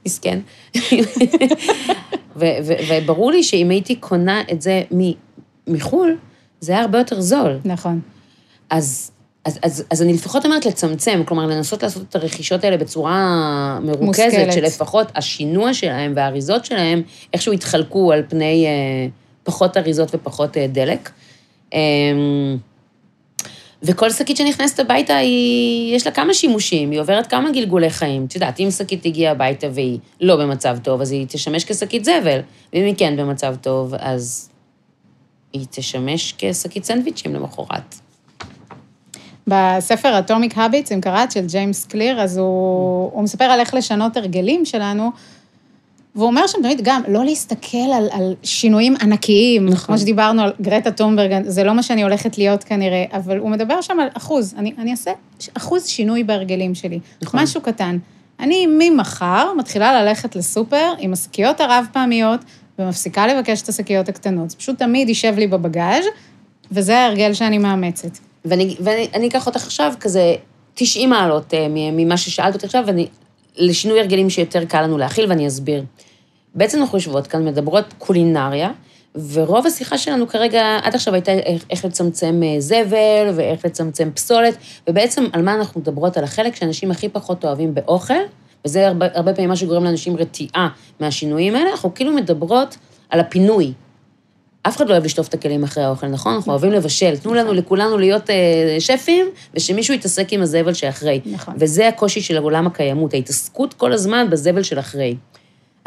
[0.06, 0.38] מסכן.
[2.36, 4.82] וברור לי שאם הייתי קונה את זה
[5.66, 6.16] מחו"ל,
[6.60, 7.58] זה היה הרבה יותר זול.
[7.64, 8.00] נכון.
[8.70, 9.10] אז,
[9.44, 14.24] אז, אז, אז אני לפחות אומרת לצמצם, כלומר, לנסות לעשות את הרכישות האלה בצורה מרוכזת,
[14.24, 14.52] מושכלת.
[14.52, 17.02] שלפחות השינוע שלהם והאריזות שלהם,
[17.32, 18.70] איכשהו יתחלקו על פני אה,
[19.42, 21.10] פחות אריזות ופחות אה, דלק.
[21.74, 21.78] אה,
[23.82, 28.24] וכל שקית שנכנסת הביתה, היא, יש לה כמה שימושים, היא עוברת כמה גלגולי חיים.
[28.24, 32.40] את יודעת, אם שקית הגיעה הביתה והיא לא במצב טוב, אז היא תשמש כשקית זבל,
[32.72, 34.50] ואם היא כן במצב טוב, אז
[35.52, 37.94] היא תשמש כשקית סנדוויצ'ים למחרת.
[39.46, 44.16] בספר Atomic Habits, אם קראת, של ג'יימס קליר, אז הוא, הוא מספר על איך לשנות
[44.16, 45.10] הרגלים שלנו,
[46.18, 49.86] והוא אומר שם תמיד גם, לא להסתכל על, על שינויים ענקיים, נכון.
[49.86, 53.80] כמו שדיברנו על גרטה טומברג, זה לא מה שאני הולכת להיות כנראה, אבל הוא מדבר
[53.80, 55.10] שם על אחוז, אני, אני אעשה
[55.56, 57.40] אחוז שינוי בהרגלים שלי, נכון.
[57.40, 57.98] משהו קטן.
[58.40, 62.40] אני ממחר מתחילה ללכת לסופר עם השקיות הרב-פעמיות,
[62.78, 64.50] ומפסיקה לבקש את השקיות הקטנות.
[64.50, 66.04] זה פשוט תמיד יישב לי בבגאז',
[66.72, 68.18] וזה ההרגל שאני מאמצת.
[68.44, 70.34] ואני, ואני אקח אותך עכשיו כזה
[70.74, 73.06] 90 מעלות אה, ממה ששאלת אותי עכשיו, ואני,
[73.56, 75.84] לשינוי הרגלים שיותר קל לנו להכיל, ואני אסביר.
[76.58, 78.70] בעצם אנחנו יושבות כאן, מדברות קולינריה,
[79.32, 81.32] ורוב השיחה שלנו כרגע, עד עכשיו הייתה
[81.70, 84.56] איך לצמצם אה, זבל ואיך לצמצם פסולת,
[84.88, 86.16] ובעצם על מה אנחנו מדברות?
[86.16, 88.14] על החלק שאנשים הכי פחות אוהבים באוכל,
[88.64, 90.68] וזה הרבה, הרבה פעמים מה שגורם לאנשים רתיעה
[91.00, 92.76] מהשינויים האלה, אנחנו כאילו מדברות
[93.10, 93.72] על הפינוי.
[94.62, 96.34] אף אחד לא אוהב לשטוף את הכלים אחרי האוכל, נכון?
[96.34, 97.16] אנחנו אוהבים לבשל.
[97.16, 101.20] תנו לנו, לכולנו להיות אה, שפים, ושמישהו יתעסק עם הזבל שאחרי.
[101.26, 101.54] נכון.
[101.58, 105.16] וזה הקושי של עולם הקיימות, ההתעסקות כל הזמן בזבל של אחרי.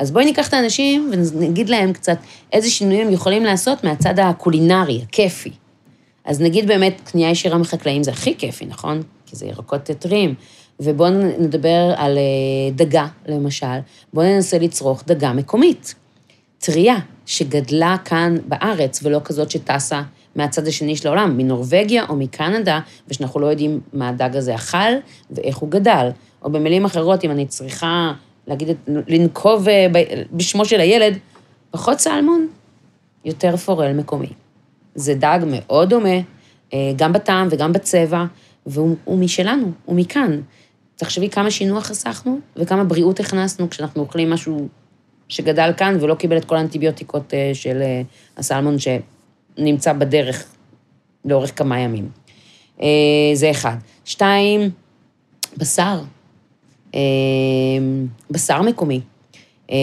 [0.01, 2.17] אז בואי ניקח את האנשים ונגיד להם קצת
[2.53, 5.51] איזה שינויים הם יכולים לעשות מהצד הקולינרי, הכיפי.
[6.25, 9.01] אז נגיד באמת, קנייה ישירה מחקלאים זה הכי כיפי, נכון?
[9.25, 10.35] כי זה ירקות טריים.
[10.79, 11.09] ובואו
[11.39, 13.65] נדבר על אה, דגה, למשל.
[14.13, 15.95] בואו ננסה לצרוך דגה מקומית.
[16.59, 20.01] טריה, שגדלה כאן בארץ, ולא כזאת שטסה
[20.35, 24.93] מהצד השני של העולם, מנורבגיה או מקנדה, ושאנחנו לא יודעים מה הדג הזה אכל
[25.31, 26.09] ואיך הוא גדל.
[26.43, 28.13] או במילים אחרות, אם אני צריכה
[28.47, 28.67] להגיד,
[29.07, 29.87] לנקוב אה,
[30.31, 31.17] בשמו של הילד,
[31.71, 32.47] פחות סלמון,
[33.25, 34.29] יותר פורל מקומי.
[34.95, 36.17] זה דג מאוד דומה,
[36.73, 38.25] אה, גם בטעם וגם בצבע,
[38.65, 40.41] והוא הוא משלנו, הוא מכאן.
[40.95, 44.67] תחשבי כמה שינוע חסכנו וכמה בריאות הכנסנו כשאנחנו אוכלים משהו
[45.27, 47.81] שגדל כאן ולא קיבל את כל האנטיביוטיקות אה, של
[48.37, 50.45] הסלמון שנמצא בדרך
[51.25, 52.09] לאורך כמה ימים.
[53.33, 53.75] זה אחד.
[54.05, 54.69] שתיים,
[55.57, 55.99] בשר.
[56.95, 56.99] אה,
[58.31, 59.01] בשר מקומי.
[59.71, 59.77] אה,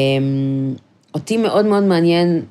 [1.15, 2.43] אותי מאוד מאוד מעניין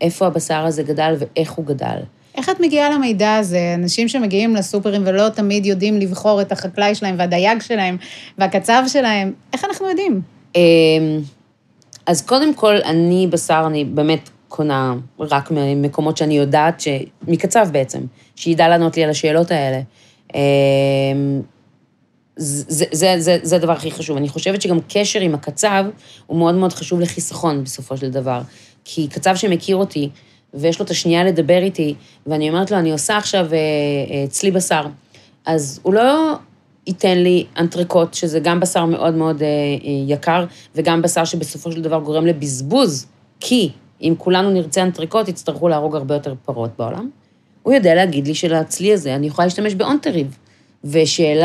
[0.00, 1.98] איפה הבשר הזה גדל ואיך הוא גדל.
[2.36, 3.74] איך את מגיעה למידע הזה?
[3.74, 7.96] אנשים שמגיעים לסופרים ולא תמיד יודעים לבחור את החקלאי שלהם והדייג שלהם
[8.38, 10.20] והקצב שלהם, איך אנחנו יודעים?
[10.56, 10.60] אמ,
[12.06, 16.88] אז קודם כל, אני בשר, אני באמת קונה רק ממקומות שאני יודעת, ש...
[17.28, 18.00] מקצב בעצם,
[18.36, 19.80] שידע לענות לי על השאלות האלה.
[22.36, 24.16] זה, זה, זה, זה הדבר הכי חשוב.
[24.16, 25.84] אני חושבת שגם קשר עם הקצב
[26.26, 28.40] הוא מאוד מאוד חשוב לחיסכון בסופו של דבר.
[28.84, 30.10] כי קצב שמכיר אותי,
[30.54, 31.94] ויש לו את השנייה לדבר איתי,
[32.26, 33.58] ואני אומרת לו, אני עושה עכשיו אה,
[34.10, 34.86] אה, צלי בשר,
[35.46, 36.32] אז הוא לא
[36.86, 40.44] ייתן לי אנטריקוט, שזה גם בשר מאוד מאוד אה, אה, יקר,
[40.74, 43.06] וגם בשר שבסופו של דבר גורם לבזבוז,
[43.40, 43.70] כי
[44.02, 47.10] אם כולנו נרצה אנטריקוט, יצטרכו להרוג הרבה יותר פרות בעולם.
[47.62, 50.38] הוא יודע להגיד לי שלצלי הזה אני יכולה להשתמש באונטריב,
[50.84, 51.40] ושל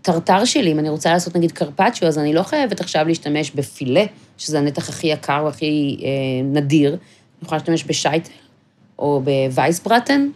[0.00, 4.04] הטרטר שלי, אם אני רוצה לעשות נגיד קרפצ'ו, אז אני לא חייבת עכשיו להשתמש בפילה,
[4.38, 6.08] שזה הנתח הכי יקר והכי אה,
[6.44, 6.98] נדיר, אני
[7.42, 8.30] יכולה להשתמש בשייטל
[8.98, 10.28] או בווייסברטן,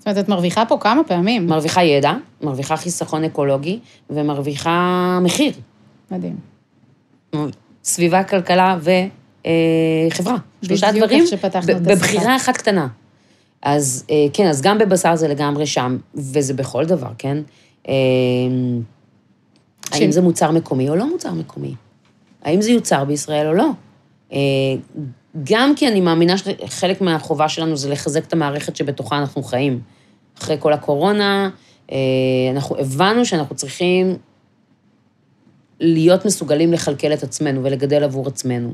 [0.00, 1.46] זאת אומרת, את מרוויחה פה כמה פעמים.
[1.46, 2.12] מרוויחה ידע,
[2.42, 3.78] מרוויחה חיסכון אקולוגי
[4.10, 5.52] ומרוויחה מחיר.
[6.10, 6.36] מדהים.
[7.84, 10.36] סביבה, כלכלה וחברה.
[10.62, 11.24] שלושה בדיוק דברים.
[11.84, 12.88] בבחירה אחת קטנה.
[13.62, 17.38] אז אה, כן, אז גם בבשר זה לגמרי שם, וזה בכל דבר, כן?
[17.88, 17.94] אה,
[19.92, 21.74] האם ש- זה מוצר מקומי או לא מוצר מקומי?
[22.42, 23.70] האם זה יוצר בישראל או לא?
[24.32, 24.38] אה,
[25.44, 29.80] גם כי אני מאמינה שחלק מהחובה שלנו זה לחזק את המערכת שבתוכה אנחנו חיים.
[30.38, 31.50] אחרי כל הקורונה,
[32.52, 34.16] אנחנו הבנו שאנחנו צריכים
[35.80, 38.72] להיות מסוגלים לכלכל את עצמנו ולגדל עבור עצמנו.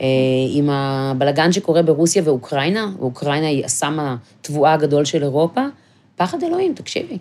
[0.00, 0.06] אה,
[0.50, 5.60] עם הבלגן שקורה ברוסיה ואוקראינה, ואוקראינה היא הסם התבואה הגדול של אירופה,
[6.16, 7.18] פחד אלוהים, תקשיבי.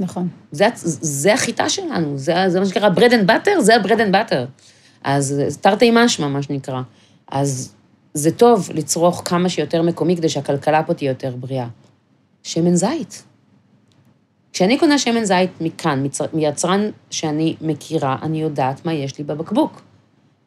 [0.00, 0.28] נכון.
[0.52, 0.66] זה,
[1.00, 4.64] זה החיטה שלנו, זה, זה מה שנקרא bread and butter, זה ה-bread and butter.
[5.04, 6.82] אז זה תרתי משמע, מה שנקרא.
[7.30, 7.74] אז
[8.14, 11.66] זה טוב לצרוך כמה שיותר מקומי כדי שהכלכלה פה תהיה יותר בריאה.
[12.42, 13.22] שמן זית.
[14.52, 19.82] כשאני קונה שמן זית מכאן, מצר- מיצרן שאני מכירה, אני יודעת מה יש לי בבקבוק.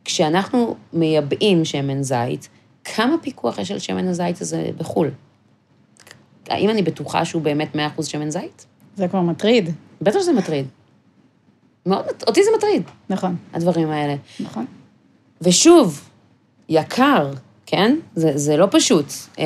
[0.06, 2.50] כשאנחנו מייבאים שמן זית,
[2.84, 5.12] כמה פיקוח יש על שמן הזית הזה בחו"ל?
[6.50, 8.66] האם אני בטוחה שהוא באמת 100% שמן זית?
[8.96, 9.70] זה כבר מטריד.
[10.02, 10.66] בטח שזה מטריד.
[11.86, 14.16] מאוד, אותי זה מטריד, נכון, הדברים האלה.
[14.39, 14.66] נכון.
[15.42, 16.10] ושוב,
[16.70, 17.32] יקר,
[17.66, 17.98] כן?
[18.16, 19.06] זה, זה לא פשוט.
[19.39, 19.46] אה,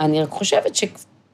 [0.00, 0.74] אני רק חושבת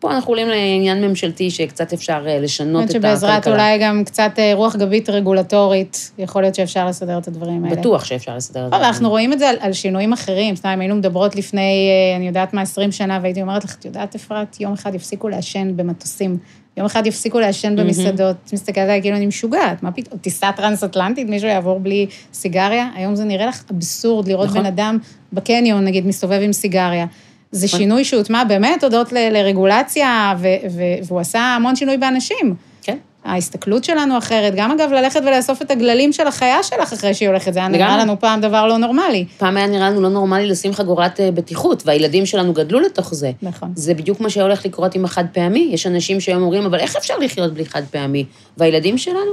[0.02, 3.10] שפה אנחנו עולים לעניין ממשלתי שקצת אפשר אה, לשנות את הכלכלה.
[3.10, 7.76] שבעזרת אולי גם קצת אה, רוח גבית רגולטורית, יכול להיות שאפשר לסדר את הדברים האלה.
[7.76, 8.76] בטוח שאפשר לסדר את זה.
[8.76, 10.56] אבל אנחנו רואים את זה על, על שינויים אחרים.
[10.56, 14.14] סתם, היינו מדברות לפני, אה, אני יודעת מה, 20 שנה, והייתי אומרת לך, את יודעת,
[14.14, 16.38] אפרת, יום אחד יפסיקו לעשן במטוסים.
[16.76, 18.36] יום אחד יפסיקו לעשן במסעדות.
[18.46, 20.18] את מסתכלת עליי כאילו אני משוגעת, מה פתאום?
[20.18, 22.88] טיסה טרנס-אטלנטית, מישהו יעבור בלי סיגריה?
[22.94, 24.60] היום זה נראה לך אבסורד לראות נכון.
[24.60, 24.98] בן אדם
[25.32, 27.06] בקניון, נגיד, מסתובב עם סיגריה.
[27.52, 27.68] זה.
[27.68, 32.54] שינוי שהוטמע באמת הודות ל- לרגולציה, ו- ו- והוא עשה המון שינוי באנשים.
[32.82, 32.96] כן.
[33.24, 37.52] ההסתכלות שלנו אחרת, גם אגב ללכת ולאסוף את הגללים של החיה שלך אחרי שהיא הולכת,
[37.54, 37.96] זה היה נראה.
[37.98, 39.24] לנו פעם דבר לא נורמלי.
[39.38, 43.30] פעם היה נראה לנו לא נורמלי לשים חגורת אה, בטיחות, והילדים שלנו גדלו לתוך זה.
[43.42, 43.72] נכון.
[43.76, 45.68] זה בדיוק מה שהולך לקרות עם החד פעמי.
[45.72, 48.24] יש אנשים שהיום אומרים, אבל איך אפשר לחיות בלי חד פעמי?
[48.56, 49.30] והילדים שלנו,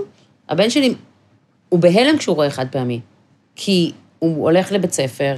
[0.50, 0.94] הבן שלי,
[1.70, 3.00] הוא בהלם כשהוא רואה חד פעמי.
[3.56, 5.36] כי הוא הולך לבית ספר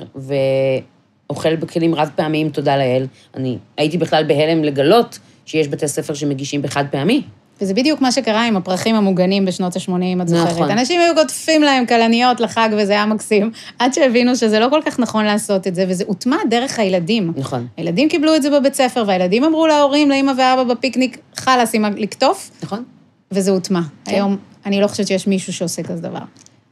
[1.31, 3.05] ואוכל בכלים רב פעמיים, תודה לאל.
[3.35, 7.21] אני הייתי בכלל בהלם לגלות שיש בתי ספר שמגישים בחד פעמי.
[7.61, 10.47] וזה בדיוק מה שקרה עם הפרחים המוגנים בשנות ה-80, את זוכרת.
[10.51, 10.71] נכון.
[10.71, 14.99] אנשים היו קוטפים להם כלניות לחג, וזה היה מקסים, עד שהבינו שזה לא כל כך
[14.99, 17.33] נכון לעשות את זה, וזה הוטמע דרך הילדים.
[17.35, 17.67] נכון.
[17.77, 22.51] הילדים קיבלו את זה בבית ספר, והילדים אמרו להורים, לאמא ואבא בפיקניק, חלאס עם לקטוף,
[22.63, 22.83] נכון?
[23.31, 23.81] וזה הוטמע.
[24.05, 24.15] כן.
[24.15, 26.19] היום, אני לא חושבת שיש מישהו שעושה כזה דבר.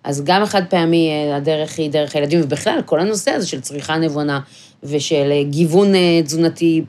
[0.03, 3.97] אז גם החד פעמי, אה, הדרך היא דרך הילדים, ובכלל, כל הנושא הזה של צריכה
[3.97, 4.39] נבונה
[4.83, 6.81] ושל אה, גיוון אה, תזונתי,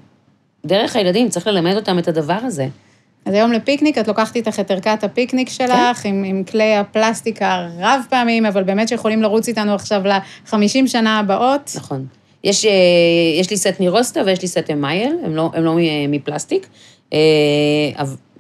[0.67, 2.67] דרך הילדים, צריך ללמד אותם את הדבר הזה.
[3.25, 5.55] אז היום לפיקניק, את לוקחת איתך את ערכת הפיקניק כן.
[5.55, 11.19] שלך, עם, עם כלי הפלסטיק הרב פעמים, אבל באמת שיכולים לרוץ איתנו עכשיו ל-50 שנה
[11.19, 11.73] הבאות.
[11.77, 12.07] נכון.
[12.45, 12.67] יש,
[13.39, 15.77] יש לי סט מרוסטה ויש לי סט מייל, הם לא, הם לא
[16.09, 16.67] מפלסטיק.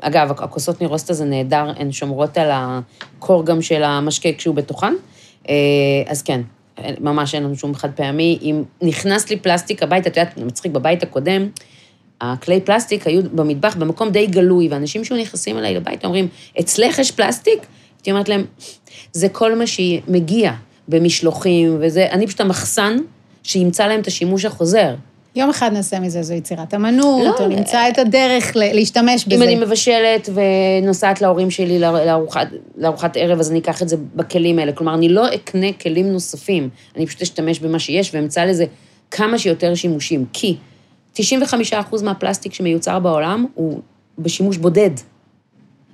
[0.01, 4.95] אגב, הכוסות מרוסטה זה נהדר, הן שומרות על הקור גם של המשקה כשהוא בתוכן.
[5.49, 5.55] אה,
[6.07, 6.41] אז כן,
[7.01, 8.39] ממש אין לנו שום חד פעמי.
[8.43, 11.49] אם נכנס לי פלסטיק הביתה, את יודעת, מצחיק, בבית הקודם,
[12.21, 16.29] הכלי פלסטיק היו במטבח במקום די גלוי, ואנשים שהיו נכנסים אליי לבית אומרים,
[16.61, 17.67] אצלך יש פלסטיק?
[17.99, 18.45] הייתי אומרת להם,
[19.13, 20.53] זה כל מה שמגיע
[20.89, 22.97] במשלוחים וזה, אני פשוט המחסן
[23.43, 24.95] שימצא להם את השימוש החוזר.
[25.37, 29.37] יום אחד נעשה מזה איזו יצירת אמנות, לא, או נמצא את הדרך להשתמש בזה.
[29.37, 34.59] אם אני מבשלת ונוסעת להורים שלי לארוחת, לארוחת ערב, אז אני אקח את זה בכלים
[34.59, 34.73] האלה.
[34.73, 38.65] כלומר, אני לא אקנה כלים נוספים, אני פשוט אשתמש במה שיש ואמצא לזה
[39.11, 40.25] כמה שיותר שימושים.
[40.33, 40.57] כי
[41.17, 41.21] 95%
[42.03, 43.81] מהפלסטיק שמיוצר בעולם הוא
[44.19, 44.91] בשימוש בודד.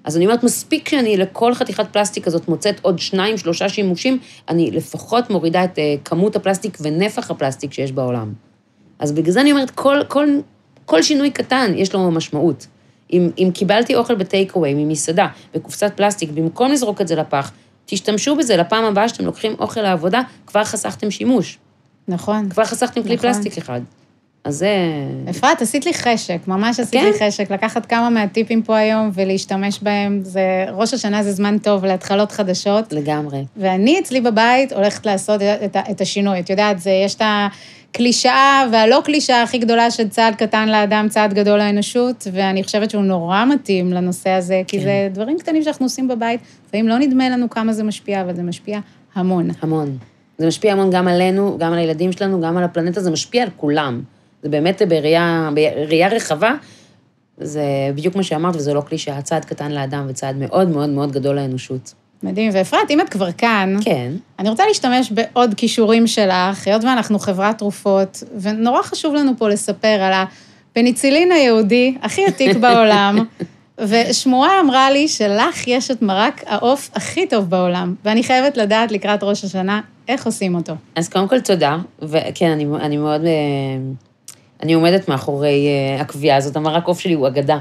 [0.05, 4.19] אז אני אומרת, מספיק שאני לכל חתיכת פלסטיק הזאת מוצאת עוד שניים, שלושה שימושים,
[4.49, 8.33] אני לפחות מורידה את אה, כמות הפלסטיק ונפח הפלסטיק שיש בעולם.
[8.99, 10.27] אז בגלל זה אני אומרת, כל, כל,
[10.85, 12.67] כל שינוי קטן יש לו משמעות.
[13.13, 17.53] אם, אם קיבלתי אוכל בטייק-אווי ממסעדה, בקופסת פלסטיק, במקום לזרוק את זה לפח,
[17.87, 21.59] תשתמשו בזה לפעם הבאה שאתם לוקחים אוכל לעבודה, כבר חסכתם שימוש.
[22.09, 22.49] נכון.
[22.49, 23.33] כבר חסכתם כלי נכון.
[23.33, 23.81] פלסטיק אחד.
[24.45, 24.69] אז זה...
[25.31, 27.11] אפרת, עשית לי חשק, ממש עשית כן?
[27.13, 30.21] לי חשק, לקחת כמה מהטיפים פה היום ולהשתמש בהם.
[30.23, 32.93] זה, ראש השנה זה זמן טוב להתחלות חדשות.
[32.93, 33.45] לגמרי.
[33.57, 36.41] ואני אצלי בבית הולכת לעשות את, ה- את השינוי.
[36.41, 37.23] את יודעת, זה, יש את
[37.97, 43.03] הקלישאה והלא קלישאה הכי גדולה של צעד קטן לאדם, צעד גדול לאנושות, ואני חושבת שהוא
[43.03, 44.85] נורא מתאים לנושא הזה, כי כן.
[44.85, 48.43] זה דברים קטנים שאנחנו עושים בבית, לפעמים לא נדמה לנו כמה זה משפיע, אבל זה
[48.43, 48.79] משפיע
[49.15, 49.49] המון.
[49.61, 49.99] המון.
[50.39, 53.49] זה משפיע המון גם עלינו, גם על הילדים שלנו, גם על הפלנטה, זה משפיע על
[53.57, 54.03] כולם.
[54.43, 56.53] זה באמת בראייה, בראייה רחבה,
[57.39, 61.37] זה בדיוק מה שאמרת, וזה לא קלישאה, צעד קטן לאדם וצעד מאוד מאוד מאוד גדול
[61.37, 61.95] לאנושות.
[62.27, 62.51] מדהים.
[62.55, 64.13] ואפרת, אם את כבר כאן, כן.
[64.39, 69.89] אני רוצה להשתמש בעוד כישורים שלך, היות ואנחנו חברת תרופות, ונורא חשוב לנו פה לספר
[69.89, 70.13] על
[70.73, 73.19] הפניצילין היהודי הכי עתיק בעולם,
[73.81, 79.23] ושמועה אמרה לי שלך יש את מרק העוף הכי טוב בעולם, ואני חייבת לדעת לקראת
[79.23, 80.73] ראש השנה איך עושים אותו.
[80.97, 83.25] אז קודם כל תודה, וכן, אני, אני מאוד...
[83.25, 83.31] אה,
[84.63, 87.59] אני עומדת מאחורי אה, הקביעה הזאת, המרק עוף שלי הוא אגדה.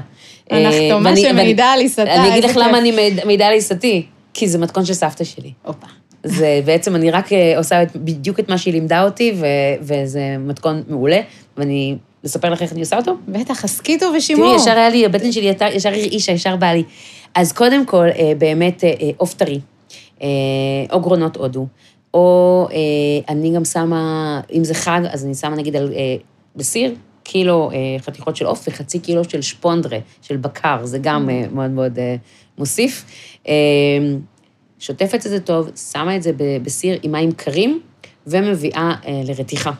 [0.52, 2.78] אה, הנחתומה ואני- שמעידה על עיסתה, אני אגיד לך למה.
[2.78, 5.52] אני מעיד- מעידה על עיסתי, כי זה מתכון של סבתא שלי.
[5.64, 5.86] הופה.
[6.24, 9.46] זה בעצם, אני רק אה, עושה את, בדיוק את מה שהיא לימדה אותי, ו,
[9.80, 11.20] וזה מתכון מעולה,
[11.56, 13.12] ואני, לספר לך איך אני עושה אותו?
[13.28, 14.46] בטח, הסכיתו ושימור.
[14.46, 16.82] תראי, ישר היה לי, הבטן שלי ישר- ישר הרעישה, ישר בא לי.
[17.34, 19.60] אז קודם כל, אה, באמת, אה, עוף טרי,
[20.92, 21.66] או גרונות הודו,
[22.14, 22.68] או
[23.28, 25.92] אני גם שמה, אם זה חג, אז אני שמה נגיד על,
[26.56, 31.98] בסיר, קילו חתיכות של עוף וחצי קילו של שפונדרה, של בקר, זה גם מאוד מאוד
[32.58, 33.04] מוסיף.
[33.48, 33.54] אה,
[34.78, 36.30] שוטפת את זה טוב, שמה את זה
[36.62, 37.80] בסיר עם מים קרים,
[38.26, 39.70] ומביאה אה, לרתיחה.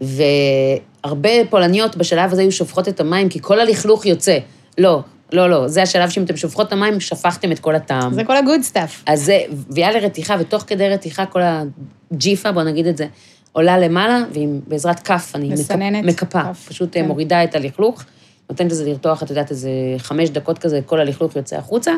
[0.00, 4.38] והרבה פולניות בשלב הזה היו שופכות את המים, כי כל הלכלוך יוצא.
[4.78, 5.00] לא,
[5.32, 8.14] לא, לא, זה השלב שאם אתם שופכות את המים, שפכתם את כל הטעם.
[8.14, 9.02] זה כל ה good stuff.
[9.06, 13.06] אז זה, מביאה לרתיחה, ותוך כדי רתיחה כל הג'יפה, בוא נגיד את זה,
[13.52, 17.00] עולה למעלה, ובעזרת כף אני מסננת מקפ, מקפה, כף, פשוט כן.
[17.00, 17.06] כן.
[17.06, 18.04] מורידה את הלכלוך,
[18.50, 21.92] נותנת לזה לרתוח, את יודעת, איזה חמש דקות כזה, כל הלכלוך יוצא החוצה,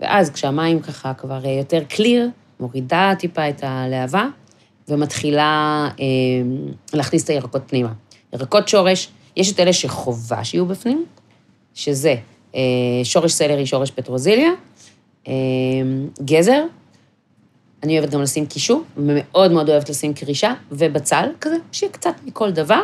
[0.00, 2.28] ואז כשהמים ככה כבר אה, יותר קליר,
[2.60, 4.26] מורידה טיפה את הלהבה,
[4.88, 6.04] ומתחילה אה,
[6.92, 7.92] להכניס את הירקות פנימה.
[8.32, 11.04] ירקות שורש, יש את אלה שחובה שיהיו בפנים,
[11.74, 12.14] שזה
[12.54, 12.60] אה,
[13.04, 14.50] שורש סלרי, שורש פטרוזיליה,
[15.28, 15.32] אה,
[16.24, 16.64] גזר,
[17.82, 22.50] אני אוהבת גם לשים קישור, ומאוד מאוד אוהבת לשים קרישה, ובצל כזה, שיהיה קצת מכל
[22.50, 22.80] דבר,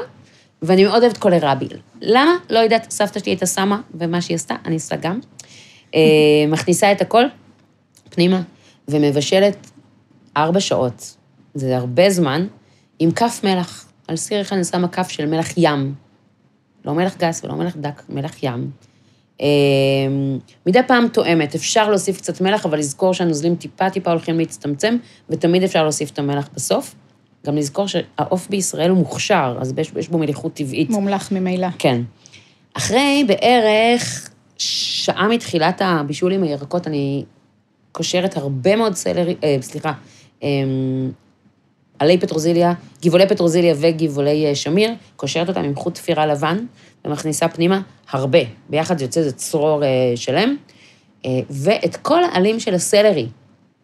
[0.63, 1.69] ואני מאוד אוהבת קולרבי.
[2.01, 2.33] למה?
[2.51, 5.21] לא יודעת, סבתא שלי הייתה שמה, ומה שהיא עשתה, אני עושה גם.
[5.95, 6.01] אה,
[6.53, 7.25] מכניסה את הכל
[8.11, 8.43] פנימה,
[8.89, 9.71] ומבשלת
[10.37, 11.17] ארבע שעות,
[11.55, 12.47] זה הרבה זמן,
[12.99, 13.87] עם כף מלח.
[14.09, 15.95] על סיר אחד אני שמה כף של מלח ים.
[16.85, 18.71] לא מלח גס ולא מלח דק, מלח ים.
[19.41, 19.47] אה,
[20.67, 24.97] מדי פעם תואמת, אפשר להוסיף קצת מלח, אבל לזכור שהנוזלים טיפה-טיפה הולכים להצטמצם,
[25.31, 26.95] ותמיד אפשר להוסיף את המלח בסוף.
[27.47, 30.91] גם לזכור שהעוף בישראל הוא מוכשר, אז יש, יש בו מליחות טבעית.
[30.91, 31.69] מומלח ממילא.
[31.79, 32.03] כן.
[32.75, 37.25] אחרי בערך שעה מתחילת הבישול עם הירקות, אני
[37.93, 39.93] קושרת הרבה מאוד סלרי, אה, סליחה,
[40.43, 40.49] אה,
[41.99, 42.73] עלי פטרוזיליה,
[43.03, 46.65] גבעולי פטרוזיליה וגבעולי אה, שמיר, קושרת אותם עם חוט תפירה לבן,
[47.05, 47.81] ומכניסה פנימה
[48.11, 48.39] הרבה.
[48.69, 50.57] ביחד יוצא איזה צרור אה, שלם.
[51.27, 53.27] אה, ואת כל העלים של הסלרי.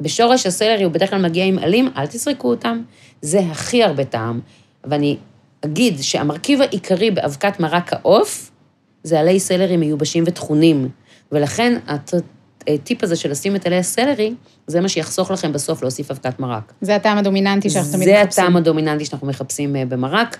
[0.01, 2.83] בשורש הסלרי הוא בדרך כלל מגיע עם עלים, אל תסרקו אותם,
[3.23, 4.41] זה הכי הרבה טעם.
[4.85, 5.17] ואני
[5.65, 8.51] אגיד שהמרכיב העיקרי באבקת מרק העוף,
[9.03, 10.89] זה עלי סלרי מיובשים וטחונים.
[11.33, 11.79] ולכן.
[12.69, 14.35] הטיפ הזה של לשים את עלי הסלרי,
[14.67, 16.73] זה מה שיחסוך לכם בסוף להוסיף אבקת מרק.
[16.81, 18.45] זה הטעם הדומיננטי שאנחנו תמיד זה מחפשים.
[18.45, 20.39] הטעם הדומיננטי שאנחנו מחפשים אה, במרק.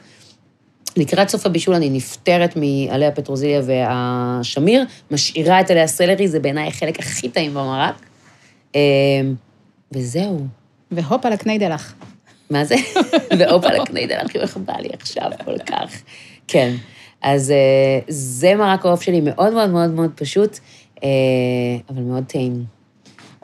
[0.97, 6.99] לקראת סוף הבישול אני נפטרת מעלי הפטרוזיליה והשמיר, משאירה את עלי הסלרי, זה בעיניי החלק
[6.99, 8.07] הכי טעים במרק.
[9.93, 10.47] וזהו.
[10.91, 11.95] והופ על הקניידלח.
[12.51, 12.75] מה זה?
[13.39, 16.03] והופה לקניידלח, איך בא לי עכשיו כל כך.
[16.49, 16.75] כן.
[17.23, 20.59] אז אה, זה מרק העוף שלי, מאוד מאוד מאוד מאוד פשוט,
[21.05, 21.09] אה,
[21.91, 22.65] אבל מאוד טעים.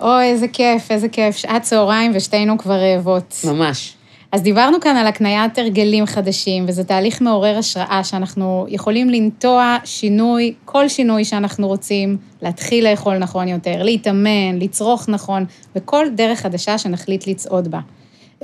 [0.01, 1.37] אוי, איזה כיף, איזה כיף.
[1.37, 3.37] שעת צהריים ושתינו כבר רעבות.
[3.45, 3.95] ממש.
[4.33, 10.55] אז דיברנו כאן על הקניית הרגלים חדשים, וזה תהליך מעורר השראה שאנחנו יכולים לנטוע שינוי,
[10.65, 15.45] כל שינוי שאנחנו רוצים, להתחיל לאכול נכון יותר, להתאמן, לצרוך נכון,
[15.77, 17.81] וכל דרך חדשה שנחליט לצעוד בה.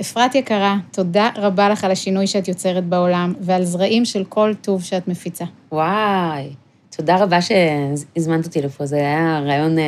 [0.01, 4.83] אפרת יקרה, תודה רבה לך על השינוי שאת יוצרת בעולם, ועל זרעים של כל טוב
[4.83, 5.45] שאת מפיצה.
[5.71, 6.49] וואי,
[6.97, 9.83] תודה רבה שהזמנת אותי לפה, זה היה רעיון אה,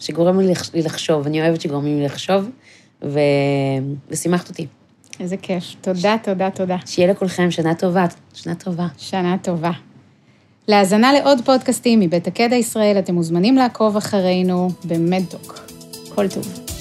[0.00, 2.50] שגורם לי לח- לי לחשוב, אני אוהבת שגורמים לי לחשוב,
[3.04, 3.18] ו...
[4.08, 4.66] ושימחת אותי.
[5.20, 5.64] איזה כיף.
[5.80, 6.76] תודה, תודה, תודה.
[6.86, 8.86] שיהיה לכולכם שנה טובה, שנה טובה.
[8.98, 9.70] שנה טובה.
[10.68, 15.60] להאזנה לעוד פודקאסטים מבית הקדע ישראל, אתם מוזמנים לעקוב אחרינו במדוק.
[16.14, 16.73] כל טוב.